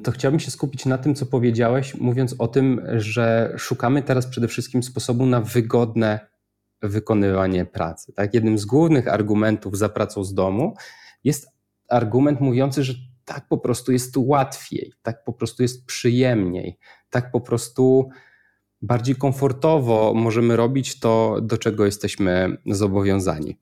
to 0.04 0.12
chciałbym 0.12 0.40
się 0.40 0.52
skupić 0.52 0.86
na 0.86 0.98
tym, 0.98 1.16
co 1.16 1.26
powiedziałeś, 1.26 1.96
mówiąc 1.96 2.36
o 2.40 2.48
tym, 2.48 2.82
że 2.96 3.54
szukamy 3.58 4.04
teraz 4.04 4.28
przede 4.28 4.48
wszystkim 4.48 4.84
sposobu 4.84 5.26
na 5.26 5.42
wygodne 5.42 6.20
wykonywanie 6.82 7.66
pracy. 7.66 8.14
Tak? 8.14 8.34
Jednym 8.34 8.58
z 8.58 8.66
głównych 8.66 9.08
argumentów 9.08 9.78
za 9.78 9.90
pracą 9.90 10.24
z 10.24 10.34
domu 10.34 10.74
jest 11.24 11.48
argument 11.90 12.42
mówiący, 12.42 12.84
że 12.84 12.94
tak 13.26 13.48
po 13.48 13.58
prostu 13.58 13.92
jest 13.92 14.14
łatwiej, 14.18 14.94
tak 15.02 15.24
po 15.24 15.34
prostu 15.34 15.64
jest 15.64 15.86
przyjemniej, 15.86 16.78
tak 17.10 17.32
po 17.32 17.42
prostu 17.42 18.10
bardziej 18.82 19.16
komfortowo 19.16 20.14
możemy 20.16 20.56
robić 20.56 21.00
to, 21.00 21.42
do 21.42 21.58
czego 21.58 21.86
jesteśmy 21.86 22.58
zobowiązani. 22.66 23.58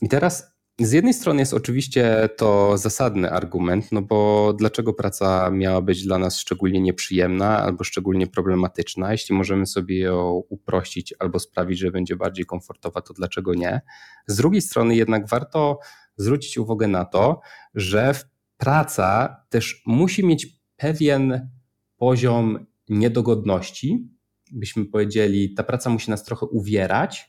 I 0.00 0.08
teraz 0.08 0.53
z 0.80 0.92
jednej 0.92 1.14
strony 1.14 1.40
jest 1.40 1.54
oczywiście 1.54 2.28
to 2.36 2.78
zasadny 2.78 3.30
argument, 3.30 3.92
no 3.92 4.02
bo 4.02 4.52
dlaczego 4.52 4.94
praca 4.94 5.50
miała 5.50 5.82
być 5.82 6.04
dla 6.04 6.18
nas 6.18 6.38
szczególnie 6.38 6.80
nieprzyjemna 6.80 7.58
albo 7.58 7.84
szczególnie 7.84 8.26
problematyczna? 8.26 9.12
Jeśli 9.12 9.34
możemy 9.34 9.66
sobie 9.66 9.98
ją 9.98 10.42
uprościć 10.48 11.14
albo 11.18 11.38
sprawić, 11.38 11.78
że 11.78 11.90
będzie 11.90 12.16
bardziej 12.16 12.44
komfortowa, 12.46 13.02
to 13.02 13.14
dlaczego 13.14 13.54
nie? 13.54 13.80
Z 14.26 14.36
drugiej 14.36 14.62
strony 14.62 14.96
jednak 14.96 15.28
warto 15.28 15.78
zwrócić 16.16 16.58
uwagę 16.58 16.88
na 16.88 17.04
to, 17.04 17.40
że 17.74 18.14
praca 18.56 19.36
też 19.48 19.82
musi 19.86 20.26
mieć 20.26 20.46
pewien 20.76 21.50
poziom 21.96 22.66
niedogodności. 22.88 24.08
Byśmy 24.52 24.84
powiedzieli, 24.84 25.54
ta 25.54 25.62
praca 25.62 25.90
musi 25.90 26.10
nas 26.10 26.24
trochę 26.24 26.46
uwierać, 26.46 27.28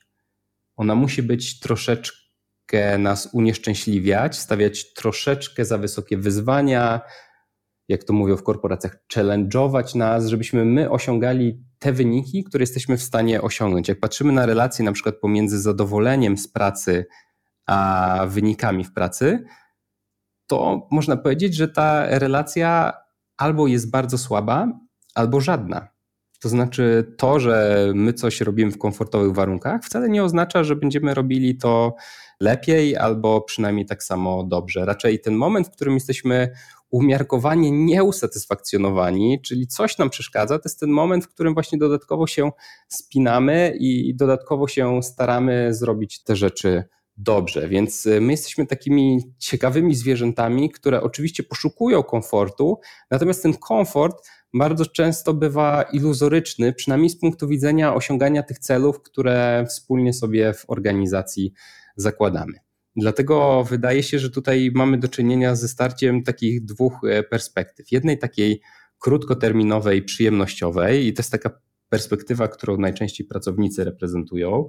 ona 0.75 0.95
musi 0.95 1.23
być 1.23 1.60
troszeczkę 1.60 2.24
nas 2.97 3.30
unieszczęśliwiać, 3.34 4.39
stawiać 4.39 4.93
troszeczkę 4.93 5.65
za 5.65 5.78
wysokie 5.78 6.17
wyzwania, 6.17 7.01
jak 7.88 8.04
to 8.04 8.13
mówią 8.13 8.38
w 8.38 8.43
korporacjach, 8.43 8.97
challenge'ować 9.13 9.95
nas, 9.95 10.28
żebyśmy 10.28 10.65
my 10.65 10.89
osiągali 10.89 11.63
te 11.80 11.93
wyniki, 11.93 12.43
które 12.43 12.62
jesteśmy 12.62 12.97
w 12.97 13.04
stanie 13.04 13.41
osiągnąć. 13.41 13.88
Jak 13.88 13.99
patrzymy 13.99 14.34
na 14.34 14.45
relacje 14.45 14.86
na 14.86 14.91
przykład 14.91 15.15
pomiędzy 15.15 15.62
zadowoleniem 15.62 16.38
z 16.38 16.47
pracy 16.47 17.06
a 17.65 18.25
wynikami 18.28 18.84
w 18.84 18.93
pracy, 18.93 19.45
to 20.47 20.88
można 20.91 21.17
powiedzieć, 21.17 21.56
że 21.56 21.67
ta 21.67 22.19
relacja 22.19 22.93
albo 23.38 23.67
jest 23.67 23.91
bardzo 23.91 24.17
słaba, 24.17 24.80
albo 25.15 25.41
żadna. 25.41 25.94
To 26.41 26.50
znaczy, 26.50 27.13
to, 27.17 27.39
że 27.39 27.86
my 27.95 28.13
coś 28.13 28.41
robimy 28.41 28.71
w 28.71 28.78
komfortowych 28.78 29.34
warunkach, 29.34 29.84
wcale 29.84 30.10
nie 30.10 30.24
oznacza, 30.24 30.63
że 30.63 30.76
będziemy 30.76 31.13
robili 31.13 31.58
to 31.58 31.95
lepiej 32.39 32.98
albo 32.98 33.41
przynajmniej 33.41 33.86
tak 33.86 34.04
samo 34.04 34.43
dobrze. 34.43 34.86
Raczej 34.86 35.19
ten 35.19 35.36
moment, 35.36 35.67
w 35.67 35.71
którym 35.71 35.93
jesteśmy 35.93 36.52
umiarkowanie 36.89 37.71
nieusatysfakcjonowani, 37.71 39.41
czyli 39.41 39.67
coś 39.67 39.98
nam 39.98 40.10
przeszkadza, 40.10 40.60
to 40.60 40.62
jest 40.65 40.80
ten 40.80 40.89
moment, 40.89 41.26
w 41.26 41.30
którym 41.30 41.54
właśnie 41.54 41.78
dodatkowo 41.78 42.28
się 42.28 42.52
spinamy 42.88 43.78
i 43.80 44.15
dodatkowo 44.15 44.67
się 44.67 45.04
staramy 45.04 45.74
zrobić 45.74 46.24
te 46.24 46.36
rzeczy 46.36 46.84
dobrze. 47.17 47.67
Więc 47.67 48.08
my 48.21 48.32
jesteśmy 48.32 48.67
takimi 48.67 49.19
ciekawymi 49.38 49.95
zwierzętami, 49.95 50.71
które 50.71 51.02
oczywiście 51.02 51.43
poszukują 51.43 52.04
komfortu, 52.04 52.80
natomiast 53.12 53.43
ten 53.43 53.54
komfort 53.54 54.28
bardzo 54.55 54.85
często 54.85 55.33
bywa 55.33 55.83
iluzoryczny, 55.83 56.73
przynajmniej 56.73 57.09
z 57.09 57.19
punktu 57.19 57.47
widzenia 57.47 57.95
osiągania 57.95 58.43
tych 58.43 58.59
celów, 58.59 59.01
które 59.01 59.65
wspólnie 59.69 60.13
sobie 60.13 60.53
w 60.53 60.69
organizacji 60.69 61.53
zakładamy. 61.95 62.53
Dlatego 62.95 63.63
wydaje 63.63 64.03
się, 64.03 64.19
że 64.19 64.29
tutaj 64.29 64.71
mamy 64.75 64.97
do 64.97 65.07
czynienia 65.07 65.55
ze 65.55 65.67
starciem 65.67 66.23
takich 66.23 66.65
dwóch 66.65 66.93
e, 67.03 67.23
perspektyw. 67.23 67.91
Jednej 67.91 68.17
takiej 68.17 68.61
krótkoterminowej, 68.99 70.03
przyjemnościowej, 70.03 71.07
i 71.07 71.13
to 71.13 71.19
jest 71.19 71.31
taka 71.31 71.61
perspektywa, 71.89 72.47
którą 72.47 72.77
najczęściej 72.77 73.27
pracownicy 73.27 73.83
reprezentują. 73.83 74.67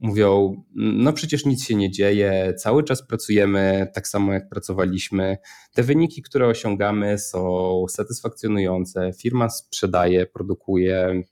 Mówią, 0.00 0.62
no 0.74 1.12
przecież 1.12 1.46
nic 1.46 1.64
się 1.64 1.74
nie 1.74 1.90
dzieje, 1.90 2.54
cały 2.58 2.84
czas 2.84 3.06
pracujemy 3.06 3.90
tak 3.94 4.08
samo 4.08 4.32
jak 4.32 4.48
pracowaliśmy. 4.48 5.36
Te 5.74 5.82
wyniki, 5.82 6.22
które 6.22 6.46
osiągamy 6.46 7.18
są 7.18 7.84
satysfakcjonujące, 7.88 9.12
firma 9.22 9.48
sprzedaje, 9.48 10.26
produkuje, 10.26 11.22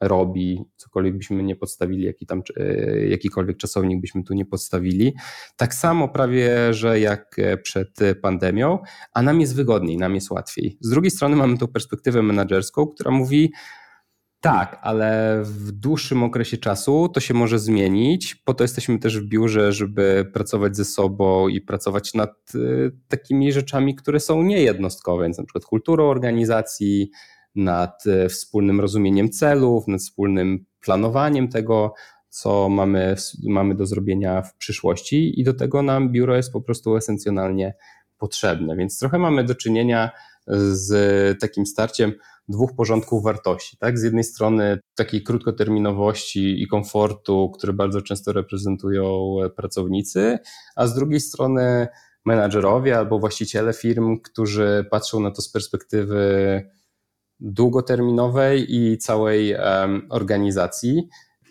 robi, 0.00 0.64
cokolwiek 0.76 1.16
byśmy 1.16 1.42
nie 1.42 1.56
podstawili, 1.56 2.04
jaki 2.04 2.26
tam, 2.26 2.42
e, 2.56 3.06
jakikolwiek 3.06 3.56
czasownik 3.56 4.00
byśmy 4.00 4.24
tu 4.24 4.34
nie 4.34 4.44
podstawili. 4.44 5.14
Tak 5.56 5.74
samo 5.74 6.08
prawie, 6.08 6.74
że 6.74 7.00
jak 7.00 7.36
przed 7.62 7.98
pandemią, 8.22 8.78
a 9.14 9.22
nam 9.22 9.40
jest 9.40 9.56
wygodniej, 9.56 9.96
nam 9.96 10.14
jest 10.14 10.30
łatwiej. 10.30 10.78
Z 10.80 10.90
drugiej 10.90 11.10
strony 11.10 11.36
mamy 11.36 11.58
tą 11.58 11.68
perspektywę 11.68 12.22
menedżerską, 12.22 12.86
która 12.86 13.10
mówi, 13.10 13.52
tak, 14.42 14.78
ale 14.82 15.40
w 15.44 15.72
dłuższym 15.72 16.22
okresie 16.22 16.56
czasu 16.56 17.08
to 17.08 17.20
się 17.20 17.34
może 17.34 17.58
zmienić. 17.58 18.34
Po 18.34 18.54
to 18.54 18.64
jesteśmy 18.64 18.98
też 18.98 19.20
w 19.20 19.28
biurze, 19.28 19.72
żeby 19.72 20.30
pracować 20.32 20.76
ze 20.76 20.84
sobą 20.84 21.48
i 21.48 21.60
pracować 21.60 22.14
nad 22.14 22.30
e, 22.54 22.58
takimi 23.08 23.52
rzeczami, 23.52 23.94
które 23.94 24.20
są 24.20 24.42
niejednostkowe, 24.42 25.24
więc 25.24 25.38
na 25.38 25.44
przykład 25.44 25.64
kulturą 25.64 26.08
organizacji, 26.08 27.10
nad 27.54 28.06
e, 28.06 28.28
wspólnym 28.28 28.80
rozumieniem 28.80 29.30
celów, 29.30 29.88
nad 29.88 30.00
wspólnym 30.00 30.64
planowaniem 30.80 31.48
tego, 31.48 31.94
co 32.28 32.68
mamy, 32.68 33.16
mamy 33.48 33.74
do 33.74 33.86
zrobienia 33.86 34.42
w 34.42 34.56
przyszłości, 34.56 35.40
i 35.40 35.44
do 35.44 35.54
tego 35.54 35.82
nam 35.82 36.12
biuro 36.12 36.36
jest 36.36 36.52
po 36.52 36.60
prostu 36.60 36.96
esencjonalnie 36.96 37.74
potrzebne. 38.18 38.76
Więc 38.76 38.98
trochę 38.98 39.18
mamy 39.18 39.44
do 39.44 39.54
czynienia 39.54 40.10
z 40.46 41.40
takim 41.40 41.66
starciem 41.66 42.12
dwóch 42.48 42.76
porządków 42.76 43.24
wartości. 43.24 43.76
Tak? 43.76 43.98
Z 43.98 44.02
jednej 44.02 44.24
strony 44.24 44.78
takiej 44.94 45.22
krótkoterminowości 45.22 46.62
i 46.62 46.66
komfortu, 46.66 47.50
które 47.54 47.72
bardzo 47.72 48.02
często 48.02 48.32
reprezentują 48.32 49.36
pracownicy, 49.56 50.38
a 50.76 50.86
z 50.86 50.94
drugiej 50.94 51.20
strony 51.20 51.88
menadżerowie 52.24 52.98
albo 52.98 53.18
właściciele 53.18 53.72
firm, 53.72 54.20
którzy 54.20 54.86
patrzą 54.90 55.20
na 55.20 55.30
to 55.30 55.42
z 55.42 55.48
perspektywy 55.50 56.62
długoterminowej 57.40 58.74
i 58.74 58.98
całej 58.98 59.56
organizacji, 60.10 61.08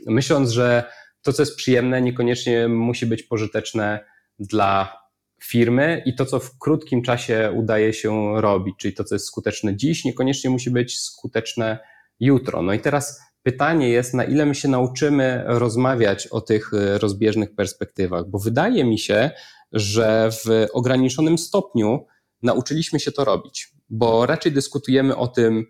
myśląc, 0.08 0.50
że 0.50 0.84
to, 1.22 1.34
co 1.34 1.42
jest 1.42 1.56
przyjemne, 1.56 2.02
niekoniecznie 2.02 2.68
musi 2.68 3.06
być 3.06 3.24
pożyteczne 3.24 4.06
dla 4.40 5.01
firmy 5.44 6.04
i 6.06 6.16
to, 6.16 6.26
co 6.26 6.40
w 6.40 6.58
krótkim 6.58 7.02
czasie 7.02 7.54
udaje 7.56 7.94
się 7.94 8.42
robić, 8.42 8.76
czyli 8.78 8.94
to, 8.94 9.04
co 9.04 9.16
jest 9.16 9.26
skuteczne 9.26 9.76
dziś, 9.76 10.06
niekoniecznie 10.06 10.50
musi 10.50 10.72
być 10.72 11.00
skuteczne 11.00 11.80
jutro. 12.20 12.62
No 12.62 12.74
i 12.74 12.80
teraz 12.80 13.22
pytanie 13.44 13.90
jest, 13.90 14.14
na 14.14 14.24
ile 14.24 14.46
my 14.46 14.56
się 14.56 14.68
nauczymy 14.68 15.44
rozmawiać 15.46 16.28
o 16.28 16.42
tych 16.42 16.74
e, 16.74 16.98
rozbieżnych 16.98 17.56
perspektywach, 17.56 18.30
bo 18.30 18.40
wydaje 18.40 18.84
mi 18.84 19.00
się, 19.00 19.32
że 19.72 20.30
w 20.32 20.68
ograniczonym 20.74 21.38
stopniu 21.38 22.06
nauczyliśmy 22.44 23.00
się 23.00 23.12
to 23.12 23.26
robić, 23.26 23.74
bo 23.90 24.26
raczej 24.26 24.52
dyskutujemy 24.52 25.16
o 25.16 25.28
tym, 25.28 25.66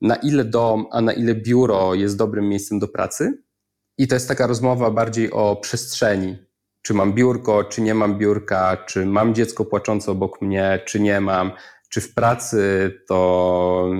na 0.00 0.16
ile 0.16 0.44
dom, 0.44 0.86
a 0.90 1.00
na 1.00 1.12
ile 1.12 1.34
biuro 1.34 1.94
jest 1.94 2.16
dobrym 2.16 2.48
miejscem 2.48 2.78
do 2.78 2.88
pracy. 2.88 3.42
I 3.98 4.08
to 4.08 4.14
jest 4.14 4.28
taka 4.28 4.46
rozmowa 4.46 4.90
bardziej 4.90 5.30
o 5.32 5.56
przestrzeni. 5.56 6.36
Czy 6.86 6.94
mam 6.94 7.12
biurko, 7.12 7.64
czy 7.64 7.82
nie 7.82 7.94
mam 7.94 8.18
biurka, 8.18 8.76
czy 8.76 9.06
mam 9.06 9.34
dziecko 9.34 9.64
płaczące 9.64 10.10
obok 10.10 10.42
mnie, 10.42 10.80
czy 10.86 11.00
nie 11.00 11.20
mam, 11.20 11.52
czy 11.88 12.00
w 12.00 12.14
pracy 12.14 12.92
to 13.08 13.90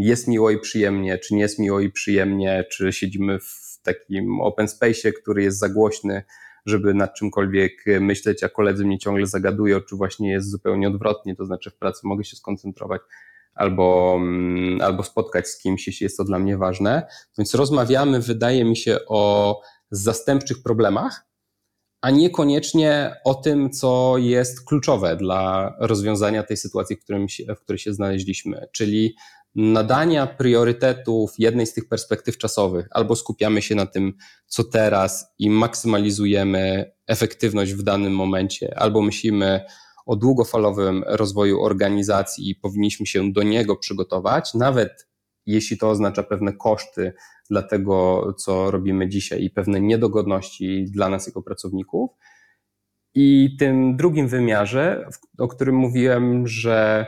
jest 0.00 0.28
miło 0.28 0.50
i 0.50 0.58
przyjemnie, 0.58 1.18
czy 1.18 1.34
nie 1.34 1.40
jest 1.40 1.58
miło 1.58 1.80
i 1.80 1.90
przyjemnie, 1.90 2.64
czy 2.72 2.92
siedzimy 2.92 3.38
w 3.38 3.80
takim 3.82 4.40
open 4.40 4.68
space, 4.68 5.12
który 5.12 5.42
jest 5.42 5.58
za 5.58 5.68
głośny, 5.68 6.24
żeby 6.66 6.94
nad 6.94 7.14
czymkolwiek 7.14 7.72
myśleć, 8.00 8.44
a 8.44 8.48
koledzy 8.48 8.84
mnie 8.84 8.98
ciągle 8.98 9.26
zagadują, 9.26 9.80
czy 9.80 9.96
właśnie 9.96 10.32
jest 10.32 10.50
zupełnie 10.50 10.88
odwrotnie, 10.88 11.36
to 11.36 11.44
znaczy 11.46 11.70
w 11.70 11.76
pracy 11.76 12.00
mogę 12.04 12.24
się 12.24 12.36
skoncentrować 12.36 13.00
albo, 13.54 14.16
mm, 14.20 14.80
albo 14.80 15.02
spotkać 15.02 15.48
z 15.48 15.58
kimś, 15.58 15.86
jeśli 15.86 16.04
jest 16.04 16.16
to 16.16 16.24
dla 16.24 16.38
mnie 16.38 16.58
ważne. 16.58 17.06
Więc 17.38 17.54
rozmawiamy, 17.54 18.20
wydaje 18.20 18.64
mi 18.64 18.76
się, 18.76 18.98
o 19.08 19.60
zastępczych 19.90 20.62
problemach, 20.62 21.25
a 22.00 22.10
niekoniecznie 22.10 23.16
o 23.24 23.34
tym, 23.34 23.70
co 23.70 24.14
jest 24.18 24.64
kluczowe 24.64 25.16
dla 25.16 25.74
rozwiązania 25.80 26.42
tej 26.42 26.56
sytuacji, 26.56 26.96
w, 26.96 27.02
którym 27.02 27.28
się, 27.28 27.54
w 27.54 27.60
której 27.60 27.78
się 27.78 27.92
znaleźliśmy, 27.92 28.66
czyli 28.72 29.16
nadania 29.54 30.26
priorytetów 30.26 31.34
jednej 31.38 31.66
z 31.66 31.74
tych 31.74 31.88
perspektyw 31.88 32.38
czasowych, 32.38 32.88
albo 32.90 33.16
skupiamy 33.16 33.62
się 33.62 33.74
na 33.74 33.86
tym, 33.86 34.12
co 34.46 34.64
teraz 34.64 35.34
i 35.38 35.50
maksymalizujemy 35.50 36.92
efektywność 37.06 37.72
w 37.72 37.82
danym 37.82 38.12
momencie, 38.12 38.78
albo 38.78 39.02
myślimy, 39.02 39.60
o 40.06 40.16
długofalowym 40.16 41.04
rozwoju 41.06 41.62
organizacji 41.62 42.50
i 42.50 42.54
powinniśmy 42.54 43.06
się 43.06 43.32
do 43.32 43.42
niego 43.42 43.76
przygotować, 43.76 44.54
nawet 44.54 45.08
jeśli 45.46 45.78
to 45.78 45.90
oznacza 45.90 46.22
pewne 46.22 46.52
koszty 46.52 47.12
dla 47.50 47.62
tego, 47.62 48.26
co 48.38 48.70
robimy 48.70 49.08
dzisiaj 49.08 49.44
i 49.44 49.50
pewne 49.50 49.80
niedogodności 49.80 50.84
dla 50.84 51.08
nas 51.08 51.26
jako 51.26 51.42
pracowników. 51.42 52.10
I 53.14 53.56
tym 53.58 53.96
drugim 53.96 54.28
wymiarze, 54.28 55.08
o 55.38 55.48
którym 55.48 55.74
mówiłem, 55.74 56.46
że 56.46 57.06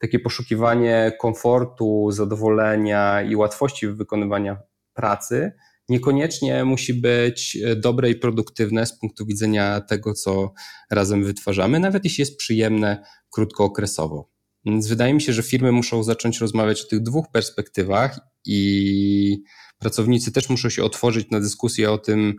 takie 0.00 0.18
poszukiwanie 0.18 1.12
komfortu, 1.20 2.10
zadowolenia 2.10 3.22
i 3.22 3.36
łatwości 3.36 3.88
wykonywania 3.88 4.56
pracy 4.94 5.52
niekoniecznie 5.88 6.64
musi 6.64 6.94
być 6.94 7.58
dobre 7.76 8.10
i 8.10 8.14
produktywne 8.14 8.86
z 8.86 8.98
punktu 8.98 9.26
widzenia 9.26 9.80
tego, 9.80 10.14
co 10.14 10.52
razem 10.90 11.24
wytwarzamy, 11.24 11.80
nawet 11.80 12.04
jeśli 12.04 12.22
jest 12.22 12.36
przyjemne 12.36 13.04
krótkookresowo. 13.30 14.35
Więc 14.66 14.88
wydaje 14.88 15.14
mi 15.14 15.22
się, 15.22 15.32
że 15.32 15.42
firmy 15.42 15.72
muszą 15.72 16.02
zacząć 16.02 16.40
rozmawiać 16.40 16.82
o 16.82 16.88
tych 16.88 17.02
dwóch 17.02 17.26
perspektywach 17.32 18.20
i 18.46 19.42
pracownicy 19.78 20.32
też 20.32 20.50
muszą 20.50 20.68
się 20.68 20.84
otworzyć 20.84 21.30
na 21.30 21.40
dyskusję 21.40 21.90
o 21.90 21.98
tym, 21.98 22.34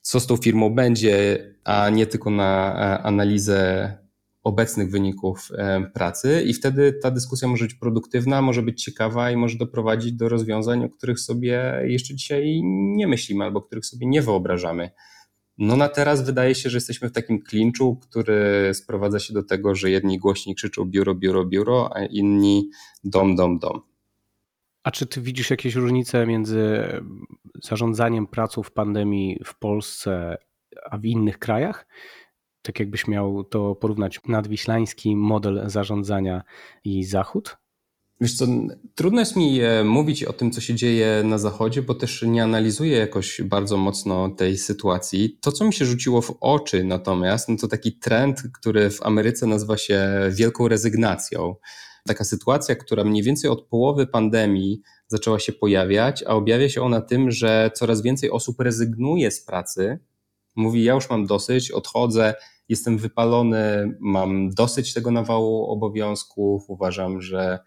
co 0.00 0.20
z 0.20 0.26
tą 0.26 0.36
firmą 0.36 0.74
będzie, 0.74 1.44
a 1.64 1.90
nie 1.90 2.06
tylko 2.06 2.30
na 2.30 2.74
e, 2.74 3.02
analizę 3.02 3.92
obecnych 4.42 4.90
wyników 4.90 5.48
e, 5.58 5.90
pracy 5.94 6.42
i 6.46 6.54
wtedy 6.54 6.92
ta 7.02 7.10
dyskusja 7.10 7.48
może 7.48 7.64
być 7.64 7.74
produktywna, 7.74 8.42
może 8.42 8.62
być 8.62 8.84
ciekawa 8.84 9.30
i 9.30 9.36
może 9.36 9.58
doprowadzić 9.58 10.12
do 10.12 10.28
rozwiązań, 10.28 10.84
o 10.84 10.88
których 10.88 11.20
sobie 11.20 11.82
jeszcze 11.84 12.14
dzisiaj 12.14 12.60
nie 12.96 13.06
myślimy 13.06 13.44
albo 13.44 13.62
których 13.62 13.86
sobie 13.86 14.06
nie 14.06 14.22
wyobrażamy. 14.22 14.90
No 15.58 15.76
na 15.76 15.88
teraz 15.88 16.26
wydaje 16.26 16.54
się, 16.54 16.70
że 16.70 16.76
jesteśmy 16.76 17.08
w 17.08 17.12
takim 17.12 17.42
klinczu, 17.42 17.96
który 17.96 18.70
sprowadza 18.74 19.18
się 19.18 19.34
do 19.34 19.42
tego, 19.42 19.74
że 19.74 19.90
jedni 19.90 20.18
głośniej 20.18 20.56
krzyczą 20.56 20.84
biuro, 20.84 21.14
biuro, 21.14 21.44
biuro, 21.44 21.90
a 21.96 22.04
inni 22.04 22.70
dom, 23.04 23.36
dom, 23.36 23.58
dom. 23.58 23.80
A 24.82 24.90
czy 24.90 25.06
ty 25.06 25.20
widzisz 25.20 25.50
jakieś 25.50 25.74
różnice 25.74 26.26
między 26.26 26.82
zarządzaniem 27.64 28.26
pracą 28.26 28.62
w 28.62 28.70
pandemii 28.70 29.40
w 29.44 29.58
Polsce 29.58 30.36
a 30.90 30.98
w 30.98 31.04
innych 31.04 31.38
krajach? 31.38 31.86
tak 32.62 32.80
jakbyś 32.80 33.08
miał 33.08 33.44
to 33.44 33.74
porównać 33.74 34.20
nadwiślański 34.28 35.16
model 35.16 35.62
zarządzania 35.66 36.42
i 36.84 37.04
Zachód? 37.04 37.56
Wiesz 38.20 38.36
co, 38.36 38.46
trudno 38.94 39.20
jest 39.20 39.36
mi 39.36 39.60
e, 39.60 39.84
mówić 39.84 40.24
o 40.24 40.32
tym, 40.32 40.50
co 40.50 40.60
się 40.60 40.74
dzieje 40.74 41.22
na 41.24 41.38
Zachodzie, 41.38 41.82
bo 41.82 41.94
też 41.94 42.22
nie 42.22 42.42
analizuję 42.42 42.98
jakoś 42.98 43.42
bardzo 43.42 43.76
mocno 43.76 44.28
tej 44.28 44.58
sytuacji. 44.58 45.38
To, 45.40 45.52
co 45.52 45.64
mi 45.64 45.72
się 45.72 45.84
rzuciło 45.84 46.22
w 46.22 46.36
oczy 46.40 46.84
natomiast, 46.84 47.48
no 47.48 47.56
to 47.56 47.68
taki 47.68 47.98
trend, 47.98 48.42
który 48.54 48.90
w 48.90 49.02
Ameryce 49.02 49.46
nazywa 49.46 49.76
się 49.76 50.10
wielką 50.30 50.68
rezygnacją. 50.68 51.54
taka 52.06 52.24
sytuacja, 52.24 52.76
która 52.76 53.04
mniej 53.04 53.22
więcej 53.22 53.50
od 53.50 53.66
połowy 53.66 54.06
pandemii 54.06 54.82
zaczęła 55.06 55.38
się 55.38 55.52
pojawiać, 55.52 56.24
a 56.26 56.30
objawia 56.30 56.68
się 56.68 56.82
ona 56.82 57.00
tym, 57.00 57.30
że 57.30 57.70
coraz 57.74 58.02
więcej 58.02 58.30
osób 58.30 58.60
rezygnuje 58.60 59.30
z 59.30 59.44
pracy, 59.44 59.98
mówi: 60.56 60.84
Ja 60.84 60.94
już 60.94 61.10
mam 61.10 61.26
dosyć, 61.26 61.70
odchodzę, 61.70 62.34
jestem 62.68 62.98
wypalony, 62.98 63.96
mam 64.00 64.50
dosyć 64.50 64.94
tego 64.94 65.10
nawału 65.10 65.64
obowiązków, 65.70 66.64
uważam, 66.68 67.20
że 67.20 67.58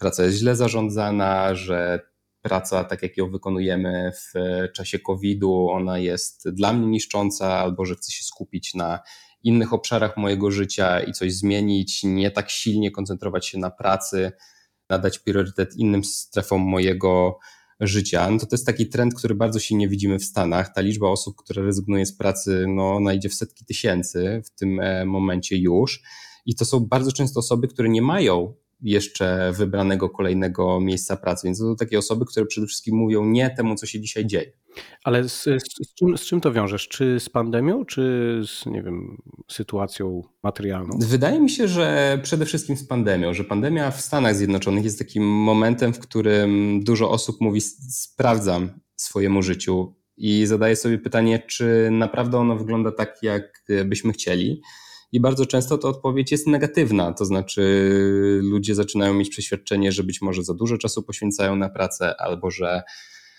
praca 0.00 0.24
jest 0.24 0.38
źle 0.38 0.56
zarządzana, 0.56 1.54
że 1.54 2.00
praca, 2.42 2.84
tak 2.84 3.02
jak 3.02 3.16
ją 3.16 3.30
wykonujemy 3.30 4.12
w 4.14 4.32
czasie 4.72 4.98
COVID-u, 4.98 5.68
ona 5.68 5.98
jest 5.98 6.48
dla 6.48 6.72
mnie 6.72 6.86
niszcząca, 6.86 7.58
albo 7.58 7.84
że 7.84 7.94
chcę 7.94 8.12
się 8.12 8.24
skupić 8.24 8.74
na 8.74 9.00
innych 9.42 9.72
obszarach 9.72 10.16
mojego 10.16 10.50
życia 10.50 11.00
i 11.00 11.12
coś 11.12 11.34
zmienić, 11.34 12.04
nie 12.04 12.30
tak 12.30 12.50
silnie 12.50 12.90
koncentrować 12.90 13.46
się 13.46 13.58
na 13.58 13.70
pracy, 13.70 14.32
nadać 14.88 15.18
priorytet 15.18 15.76
innym 15.76 16.04
strefom 16.04 16.60
mojego 16.60 17.38
życia, 17.80 18.30
no 18.30 18.38
to 18.38 18.46
to 18.46 18.54
jest 18.54 18.66
taki 18.66 18.88
trend, 18.88 19.14
który 19.14 19.34
bardzo 19.34 19.60
silnie 19.60 19.88
widzimy 19.88 20.18
w 20.18 20.24
Stanach. 20.24 20.74
Ta 20.74 20.80
liczba 20.80 21.08
osób, 21.08 21.36
które 21.36 21.62
rezygnuje 21.62 22.06
z 22.06 22.16
pracy, 22.16 22.64
no 22.68 22.92
ona 22.92 23.14
idzie 23.14 23.28
w 23.28 23.34
setki 23.34 23.64
tysięcy 23.64 24.42
w 24.44 24.50
tym 24.50 24.80
e, 24.80 25.04
momencie 25.04 25.56
już. 25.56 26.02
I 26.46 26.54
to 26.54 26.64
są 26.64 26.80
bardzo 26.80 27.12
często 27.12 27.40
osoby, 27.40 27.68
które 27.68 27.88
nie 27.88 28.02
mają 28.02 28.54
jeszcze 28.82 29.52
wybranego 29.56 30.10
kolejnego 30.10 30.80
miejsca 30.80 31.16
pracy. 31.16 31.46
Więc 31.46 31.58
to 31.58 31.64
są 31.64 31.76
takie 31.76 31.98
osoby, 31.98 32.24
które 32.24 32.46
przede 32.46 32.66
wszystkim 32.66 32.96
mówią 32.96 33.24
nie 33.24 33.50
temu, 33.50 33.74
co 33.74 33.86
się 33.86 34.00
dzisiaj 34.00 34.26
dzieje. 34.26 34.52
Ale 35.04 35.28
z, 35.28 35.42
z, 35.42 35.88
z, 35.88 35.94
czym, 35.94 36.18
z 36.18 36.20
czym 36.20 36.40
to 36.40 36.52
wiążesz? 36.52 36.88
Czy 36.88 37.20
z 37.20 37.28
pandemią, 37.28 37.84
czy 37.84 38.02
z, 38.46 38.66
nie 38.66 38.82
wiem, 38.82 39.22
sytuacją 39.50 40.22
materialną? 40.42 40.98
Wydaje 41.00 41.40
mi 41.40 41.50
się, 41.50 41.68
że 41.68 42.18
przede 42.22 42.46
wszystkim 42.46 42.76
z 42.76 42.86
pandemią, 42.86 43.34
że 43.34 43.44
pandemia 43.44 43.90
w 43.90 44.00
Stanach 44.00 44.36
Zjednoczonych 44.36 44.84
jest 44.84 44.98
takim 44.98 45.28
momentem, 45.28 45.92
w 45.92 45.98
którym 45.98 46.80
dużo 46.84 47.10
osób 47.10 47.40
mówi 47.40 47.60
sprawdzam 47.60 48.70
swojemu 48.96 49.42
życiu 49.42 49.94
i 50.16 50.46
zadaje 50.46 50.76
sobie 50.76 50.98
pytanie, 50.98 51.38
czy 51.38 51.88
naprawdę 51.90 52.38
ono 52.38 52.56
wygląda 52.56 52.92
tak, 52.92 53.22
jak 53.22 53.64
byśmy 53.84 54.12
chcieli. 54.12 54.62
I 55.12 55.20
bardzo 55.20 55.46
często 55.46 55.78
to 55.78 55.88
odpowiedź 55.88 56.32
jest 56.32 56.46
negatywna, 56.46 57.12
to 57.12 57.24
znaczy 57.24 57.62
ludzie 58.42 58.74
zaczynają 58.74 59.14
mieć 59.14 59.30
przeświadczenie, 59.30 59.92
że 59.92 60.04
być 60.04 60.22
może 60.22 60.44
za 60.44 60.54
dużo 60.54 60.78
czasu 60.78 61.02
poświęcają 61.02 61.56
na 61.56 61.68
pracę, 61.68 62.14
albo 62.20 62.50
że 62.50 62.82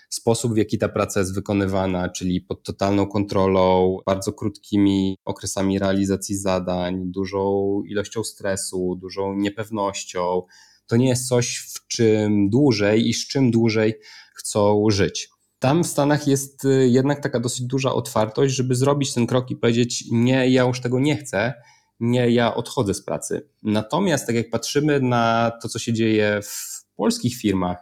sposób, 0.09 0.53
w 0.53 0.57
jaki 0.57 0.77
ta 0.77 0.89
praca 0.89 1.19
jest 1.19 1.35
wykonywana, 1.35 2.09
czyli 2.09 2.41
pod 2.41 2.63
totalną 2.63 3.07
kontrolą, 3.07 3.97
bardzo 4.05 4.33
krótkimi 4.33 5.17
okresami 5.25 5.79
realizacji 5.79 6.37
zadań, 6.37 7.03
dużą 7.05 7.81
ilością 7.87 8.23
stresu, 8.23 8.97
dużą 9.01 9.35
niepewnością, 9.35 10.41
to 10.87 10.97
nie 10.97 11.09
jest 11.09 11.27
coś, 11.27 11.57
w 11.57 11.87
czym 11.87 12.49
dłużej 12.49 13.09
i 13.09 13.13
z 13.13 13.27
czym 13.27 13.51
dłużej 13.51 13.93
chcą 14.33 14.85
żyć. 14.89 15.29
Tam 15.61 15.83
w 15.83 15.87
Stanach 15.87 16.27
jest 16.27 16.65
y, 16.65 16.87
jednak 16.89 17.23
taka 17.23 17.39
dosyć 17.39 17.61
duża 17.61 17.93
otwartość, 17.93 18.55
żeby 18.55 18.75
zrobić 18.75 19.13
ten 19.13 19.27
krok 19.27 19.51
i 19.51 19.55
powiedzieć: 19.55 20.03
Nie, 20.11 20.49
ja 20.49 20.63
już 20.63 20.81
tego 20.81 20.99
nie 20.99 21.17
chcę, 21.17 21.53
nie, 21.99 22.31
ja 22.31 22.55
odchodzę 22.55 22.93
z 22.93 23.03
pracy. 23.03 23.49
Natomiast, 23.63 24.27
tak 24.27 24.35
jak 24.35 24.49
patrzymy 24.49 24.99
na 24.99 25.51
to, 25.61 25.69
co 25.69 25.79
się 25.79 25.93
dzieje 25.93 26.39
w 26.43 26.85
polskich 26.95 27.35
firmach 27.35 27.77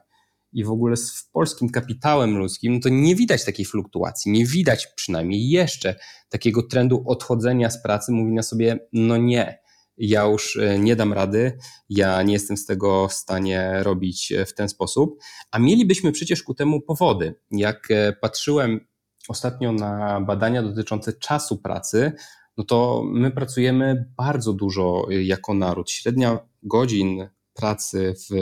i 0.53 0.63
w 0.63 0.71
ogóle 0.71 0.97
z 0.97 1.29
polskim 1.31 1.69
kapitałem 1.69 2.37
ludzkim, 2.37 2.73
no 2.73 2.79
to 2.83 2.89
nie 2.89 3.15
widać 3.15 3.45
takiej 3.45 3.65
fluktuacji, 3.65 4.31
nie 4.31 4.45
widać 4.45 4.87
przynajmniej 4.95 5.49
jeszcze 5.49 5.95
takiego 6.29 6.63
trendu 6.63 7.03
odchodzenia 7.05 7.69
z 7.69 7.83
pracy, 7.83 8.11
mówienia 8.11 8.43
sobie: 8.43 8.79
No 8.93 9.17
nie, 9.17 9.59
ja 9.99 10.23
już 10.23 10.55
e, 10.55 10.79
nie 10.79 10.95
dam 10.95 11.13
rady, 11.13 11.57
ja 11.89 12.23
nie 12.23 12.33
jestem 12.33 12.57
z 12.57 12.65
tego 12.65 13.07
w 13.07 13.13
stanie 13.13 13.83
robić 13.83 14.31
e, 14.31 14.45
w 14.45 14.53
ten 14.53 14.69
sposób. 14.69 15.19
A 15.51 15.59
mielibyśmy 15.59 16.11
przecież 16.11 16.43
ku 16.43 16.53
temu 16.53 16.81
powody. 16.81 17.35
Jak 17.51 17.91
e, 17.91 18.13
patrzyłem 18.13 18.87
ostatnio 19.27 19.71
na 19.71 20.21
badania 20.21 20.63
dotyczące 20.63 21.13
czasu 21.13 21.57
pracy, 21.57 22.11
no 22.57 22.63
to 22.63 23.03
my 23.05 23.31
pracujemy 23.31 24.05
bardzo 24.17 24.53
dużo 24.53 25.05
jako 25.09 25.53
naród. 25.53 25.91
Średnia 25.91 26.39
godzin 26.63 27.29
pracy 27.53 28.15
w 28.29 28.33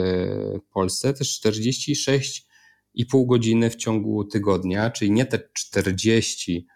Polsce 0.72 1.14
to 1.14 1.24
46,5 1.24 3.26
godziny 3.26 3.70
w 3.70 3.76
ciągu 3.76 4.24
tygodnia, 4.24 4.90
czyli 4.90 5.10
nie 5.10 5.26
te 5.26 5.38
40 5.52 6.66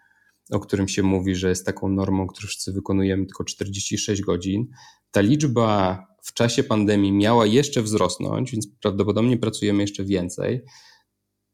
o 0.53 0.59
którym 0.59 0.87
się 0.87 1.03
mówi, 1.03 1.35
że 1.35 1.49
jest 1.49 1.65
taką 1.65 1.89
normą, 1.89 2.27
którą 2.27 2.47
wszyscy 2.47 2.73
wykonujemy 2.73 3.25
tylko 3.25 3.43
46 3.43 4.21
godzin. 4.21 4.67
Ta 5.11 5.21
liczba 5.21 5.99
w 6.23 6.33
czasie 6.33 6.63
pandemii 6.63 7.11
miała 7.11 7.45
jeszcze 7.45 7.81
wzrosnąć, 7.81 8.51
więc 8.51 8.67
prawdopodobnie 8.81 9.37
pracujemy 9.37 9.81
jeszcze 9.83 10.03
więcej. 10.03 10.61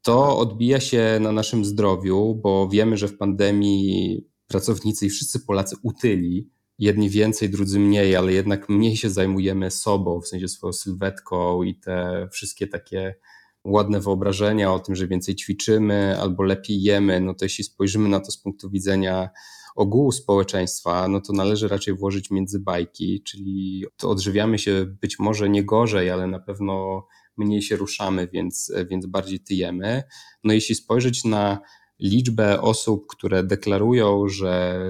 To 0.02 0.38
odbija 0.38 0.80
się 0.80 1.18
na 1.20 1.32
naszym 1.32 1.64
zdrowiu, 1.64 2.34
bo 2.34 2.68
wiemy, 2.68 2.96
że 2.96 3.08
w 3.08 3.16
pandemii 3.16 4.26
pracownicy 4.46 5.06
i 5.06 5.10
wszyscy 5.10 5.40
Polacy 5.40 5.76
utyli. 5.82 6.50
Jedni 6.78 7.10
więcej, 7.10 7.50
drudzy 7.50 7.78
mniej, 7.78 8.16
ale 8.16 8.32
jednak 8.32 8.68
mniej 8.68 8.96
się 8.96 9.10
zajmujemy 9.10 9.70
sobą, 9.70 10.20
w 10.20 10.28
sensie 10.28 10.48
swoją 10.48 10.72
sylwetką 10.72 11.62
i 11.62 11.74
te 11.74 12.28
wszystkie 12.32 12.66
takie 12.66 13.14
ładne 13.64 14.00
wyobrażenia 14.00 14.72
o 14.72 14.78
tym, 14.78 14.94
że 14.94 15.08
więcej 15.08 15.36
ćwiczymy 15.36 16.20
albo 16.20 16.42
lepiej 16.42 16.82
jemy, 16.82 17.20
no 17.20 17.34
to 17.34 17.44
jeśli 17.44 17.64
spojrzymy 17.64 18.08
na 18.08 18.20
to 18.20 18.30
z 18.30 18.38
punktu 18.38 18.70
widzenia 18.70 19.30
ogółu 19.76 20.12
społeczeństwa, 20.12 21.08
no 21.08 21.20
to 21.20 21.32
należy 21.32 21.68
raczej 21.68 21.94
włożyć 21.94 22.30
między 22.30 22.60
bajki, 22.60 23.22
czyli 23.22 23.84
to 23.96 24.10
odżywiamy 24.10 24.58
się 24.58 24.86
być 25.00 25.18
może 25.18 25.48
nie 25.48 25.64
gorzej, 25.64 26.10
ale 26.10 26.26
na 26.26 26.38
pewno 26.38 27.06
mniej 27.36 27.62
się 27.62 27.76
ruszamy, 27.76 28.28
więc, 28.32 28.72
więc 28.90 29.06
bardziej 29.06 29.40
tyjemy. 29.40 30.02
No 30.44 30.52
jeśli 30.52 30.74
spojrzeć 30.74 31.24
na 31.24 31.58
liczbę 32.00 32.60
osób, 32.60 33.06
które 33.08 33.44
deklarują, 33.44 34.28
że 34.28 34.80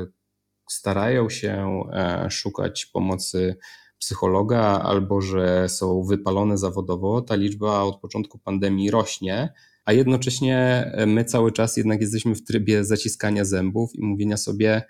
starają 0.68 1.30
się 1.30 1.83
e, 1.92 2.30
szukać 2.30 2.87
pomocy 2.87 3.56
psychologa 4.00 4.60
albo 4.60 5.20
że 5.20 5.68
są 5.68 6.02
wypalone 6.02 6.58
zawodowo, 6.58 7.20
ta 7.22 7.34
liczba 7.34 7.82
od 7.82 8.00
początku 8.00 8.38
pandemii 8.38 8.90
rośnie, 8.90 9.52
a 9.84 9.92
jednocześnie 9.92 10.90
my 11.06 11.24
cały 11.24 11.52
czas 11.52 11.76
jednak 11.76 12.00
jesteśmy 12.00 12.34
w 12.34 12.44
trybie 12.44 12.84
zaciskania 12.84 13.44
zębów 13.44 13.94
i 13.94 14.02
mówienia 14.02 14.36
sobie, 14.36 14.82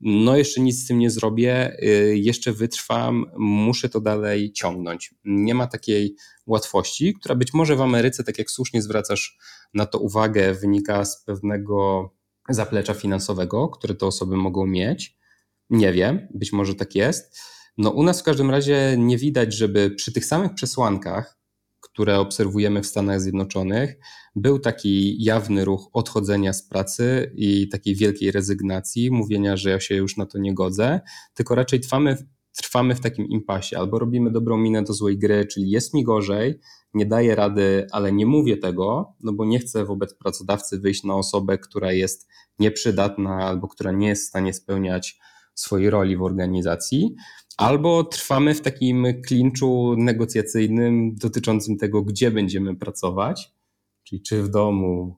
no 0.00 0.36
jeszcze 0.36 0.60
nic 0.60 0.84
z 0.84 0.86
tym 0.86 0.98
nie 0.98 1.10
zrobię, 1.10 1.76
y, 1.82 2.18
jeszcze 2.18 2.52
wytrwam, 2.52 3.26
muszę 3.36 3.88
to 3.88 4.00
dalej 4.00 4.52
ciągnąć. 4.52 5.14
Nie 5.24 5.54
ma 5.54 5.66
takiej 5.66 6.16
łatwości, 6.46 7.14
która 7.14 7.34
być 7.34 7.54
może 7.54 7.76
w 7.76 7.80
Ameryce, 7.80 8.24
tak 8.24 8.38
jak 8.38 8.50
słusznie 8.50 8.82
zwracasz 8.82 9.38
na 9.74 9.86
to 9.86 9.98
uwagę, 9.98 10.54
wynika 10.54 11.04
z 11.04 11.24
pewnego 11.24 12.10
zaplecza 12.48 12.94
finansowego, 12.94 13.68
które 13.68 13.94
te 13.94 14.06
osoby 14.06 14.36
mogą 14.36 14.66
mieć. 14.66 15.16
Nie 15.70 15.92
wiem, 15.92 16.28
być 16.34 16.52
może 16.52 16.74
tak 16.74 16.94
jest 16.94 17.40
no 17.80 17.90
u 17.90 18.02
nas 18.02 18.20
w 18.20 18.24
każdym 18.24 18.50
razie 18.50 18.94
nie 18.98 19.18
widać, 19.18 19.54
żeby 19.54 19.90
przy 19.90 20.12
tych 20.12 20.24
samych 20.24 20.54
przesłankach, 20.54 21.38
które 21.80 22.18
obserwujemy 22.18 22.82
w 22.82 22.86
Stanach 22.86 23.20
Zjednoczonych, 23.20 23.96
był 24.36 24.58
taki 24.58 25.24
jawny 25.24 25.64
ruch 25.64 25.90
odchodzenia 25.92 26.52
z 26.52 26.68
pracy 26.68 27.32
i 27.34 27.68
takiej 27.68 27.94
wielkiej 27.94 28.30
rezygnacji, 28.30 29.10
mówienia, 29.10 29.56
że 29.56 29.70
ja 29.70 29.80
się 29.80 29.94
już 29.94 30.16
na 30.16 30.26
to 30.26 30.38
nie 30.38 30.54
godzę, 30.54 31.00
tylko 31.34 31.54
raczej 31.54 31.80
trwamy, 31.80 32.16
trwamy 32.56 32.94
w 32.94 33.00
takim 33.00 33.26
impasie, 33.28 33.78
albo 33.78 33.98
robimy 33.98 34.30
dobrą 34.30 34.56
minę 34.56 34.82
do 34.82 34.92
złej 34.92 35.18
gry, 35.18 35.46
czyli 35.46 35.70
jest 35.70 35.94
mi 35.94 36.04
gorzej, 36.04 36.60
nie 36.94 37.06
daję 37.06 37.34
rady, 37.34 37.86
ale 37.92 38.12
nie 38.12 38.26
mówię 38.26 38.56
tego, 38.56 39.14
no 39.20 39.32
bo 39.32 39.44
nie 39.44 39.58
chcę 39.58 39.84
wobec 39.84 40.14
pracodawcy 40.14 40.78
wyjść 40.78 41.04
na 41.04 41.14
osobę, 41.14 41.58
która 41.58 41.92
jest 41.92 42.28
nieprzydatna 42.58 43.36
albo 43.36 43.68
która 43.68 43.92
nie 43.92 44.08
jest 44.08 44.24
w 44.24 44.28
stanie 44.28 44.54
spełniać 44.54 45.18
swojej 45.54 45.90
roli 45.90 46.16
w 46.16 46.22
organizacji, 46.22 47.14
albo 47.60 48.04
trwamy 48.04 48.54
w 48.54 48.60
takim 48.60 49.06
klinczu 49.26 49.94
negocjacyjnym 49.98 51.14
dotyczącym 51.14 51.76
tego, 51.78 52.02
gdzie 52.02 52.30
będziemy 52.30 52.76
pracować, 52.76 53.52
czyli 54.04 54.22
czy 54.22 54.42
w 54.42 54.48
domu, 54.48 55.16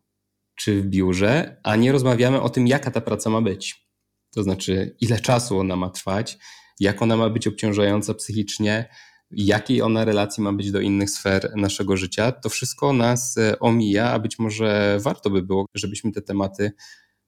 czy 0.55 0.83
w 0.83 0.87
biurze, 0.87 1.61
a 1.63 1.77
nie 1.77 1.93
rozmawiamy 1.93 2.41
o 2.41 2.51
tym, 2.51 2.67
jaka 2.67 2.91
ta 2.91 3.01
praca 3.01 3.31
ma 3.31 3.43
być. 3.43 3.89
To 4.35 4.43
znaczy, 4.43 4.97
ile 5.01 5.21
czasu 5.21 5.59
ona 5.59 5.77
ma 5.77 5.91
trwać, 5.91 6.39
jak 6.81 7.03
ona 7.03 7.17
ma 7.17 7.31
być 7.31 7.47
obciążająca 7.47 8.15
psychicznie, 8.15 8.89
jakiej 9.31 9.83
ona 9.83 10.05
relacji 10.05 10.43
ma 10.43 10.53
być 10.53 10.71
do 10.71 10.81
innych 10.81 11.11
sfer 11.11 11.53
naszego 11.57 11.97
życia. 11.97 12.33
To 12.33 12.49
wszystko 12.49 12.93
nas 12.93 13.39
e, 13.39 13.59
omija, 13.59 14.11
a 14.11 14.19
być 14.19 14.39
może 14.39 14.99
warto 15.01 15.31
by 15.31 15.43
było, 15.43 15.67
żebyśmy 15.75 16.13
te 16.13 16.23
tematy 16.23 16.73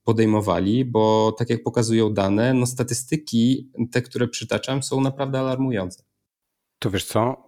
podejmowali, 0.04 0.84
bo 0.84 1.34
tak 1.38 1.50
jak 1.50 1.62
pokazują 1.62 2.10
dane, 2.10 2.54
no 2.54 2.66
statystyki, 2.66 3.70
te, 3.92 4.02
które 4.02 4.28
przytaczam, 4.28 4.82
są 4.82 5.00
naprawdę 5.00 5.40
alarmujące. 5.40 6.02
To 6.78 6.90
wiesz 6.90 7.04
co? 7.04 7.44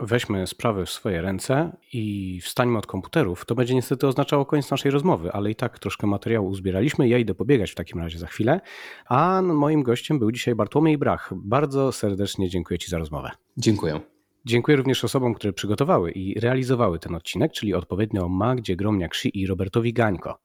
Weźmy 0.00 0.46
sprawy 0.46 0.86
w 0.86 0.90
swoje 0.90 1.22
ręce 1.22 1.76
i 1.92 2.40
wstańmy 2.40 2.78
od 2.78 2.86
komputerów. 2.86 3.44
To 3.46 3.54
będzie 3.54 3.74
niestety 3.74 4.06
oznaczało 4.06 4.46
koniec 4.46 4.70
naszej 4.70 4.90
rozmowy, 4.90 5.32
ale 5.32 5.50
i 5.50 5.54
tak 5.54 5.78
troszkę 5.78 6.06
materiału 6.06 6.48
uzbieraliśmy. 6.48 7.08
Ja 7.08 7.18
idę 7.18 7.34
pobiegać 7.34 7.70
w 7.70 7.74
takim 7.74 8.00
razie 8.00 8.18
za 8.18 8.26
chwilę. 8.26 8.60
A 9.06 9.42
moim 9.42 9.82
gościem 9.82 10.18
był 10.18 10.32
dzisiaj 10.32 10.54
Bartłomiej 10.54 10.98
Brach. 10.98 11.32
Bardzo 11.36 11.92
serdecznie 11.92 12.48
dziękuję 12.48 12.78
Ci 12.78 12.90
za 12.90 12.98
rozmowę. 12.98 13.30
Dziękuję. 13.56 14.13
Dziękuję 14.46 14.76
również 14.76 15.04
osobom, 15.04 15.34
które 15.34 15.52
przygotowały 15.52 16.10
i 16.10 16.40
realizowały 16.40 16.98
ten 16.98 17.14
odcinek, 17.14 17.52
czyli 17.52 17.74
odpowiednio 17.74 18.28
Magdzie 18.28 18.76
Gromniak-Szy 18.76 19.28
i 19.28 19.46
Robertowi 19.46 19.92
Gańko. 19.92 20.38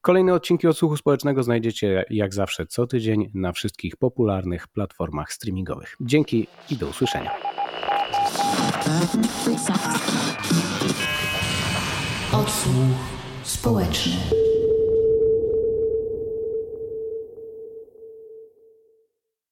Kolejne 0.00 0.34
odcinki 0.34 0.66
odsłuchu 0.66 0.96
społecznego 0.96 1.42
znajdziecie 1.42 2.04
jak 2.10 2.34
zawsze 2.34 2.66
co 2.66 2.86
tydzień 2.86 3.30
na 3.34 3.52
wszystkich 3.52 3.96
popularnych 3.96 4.68
platformach 4.68 5.32
streamingowych. 5.32 5.96
Dzięki 6.00 6.46
i 6.70 6.76
do 6.76 6.86
usłyszenia. 6.88 7.30
Odsłuch 12.32 12.74
społeczny. 13.42 14.53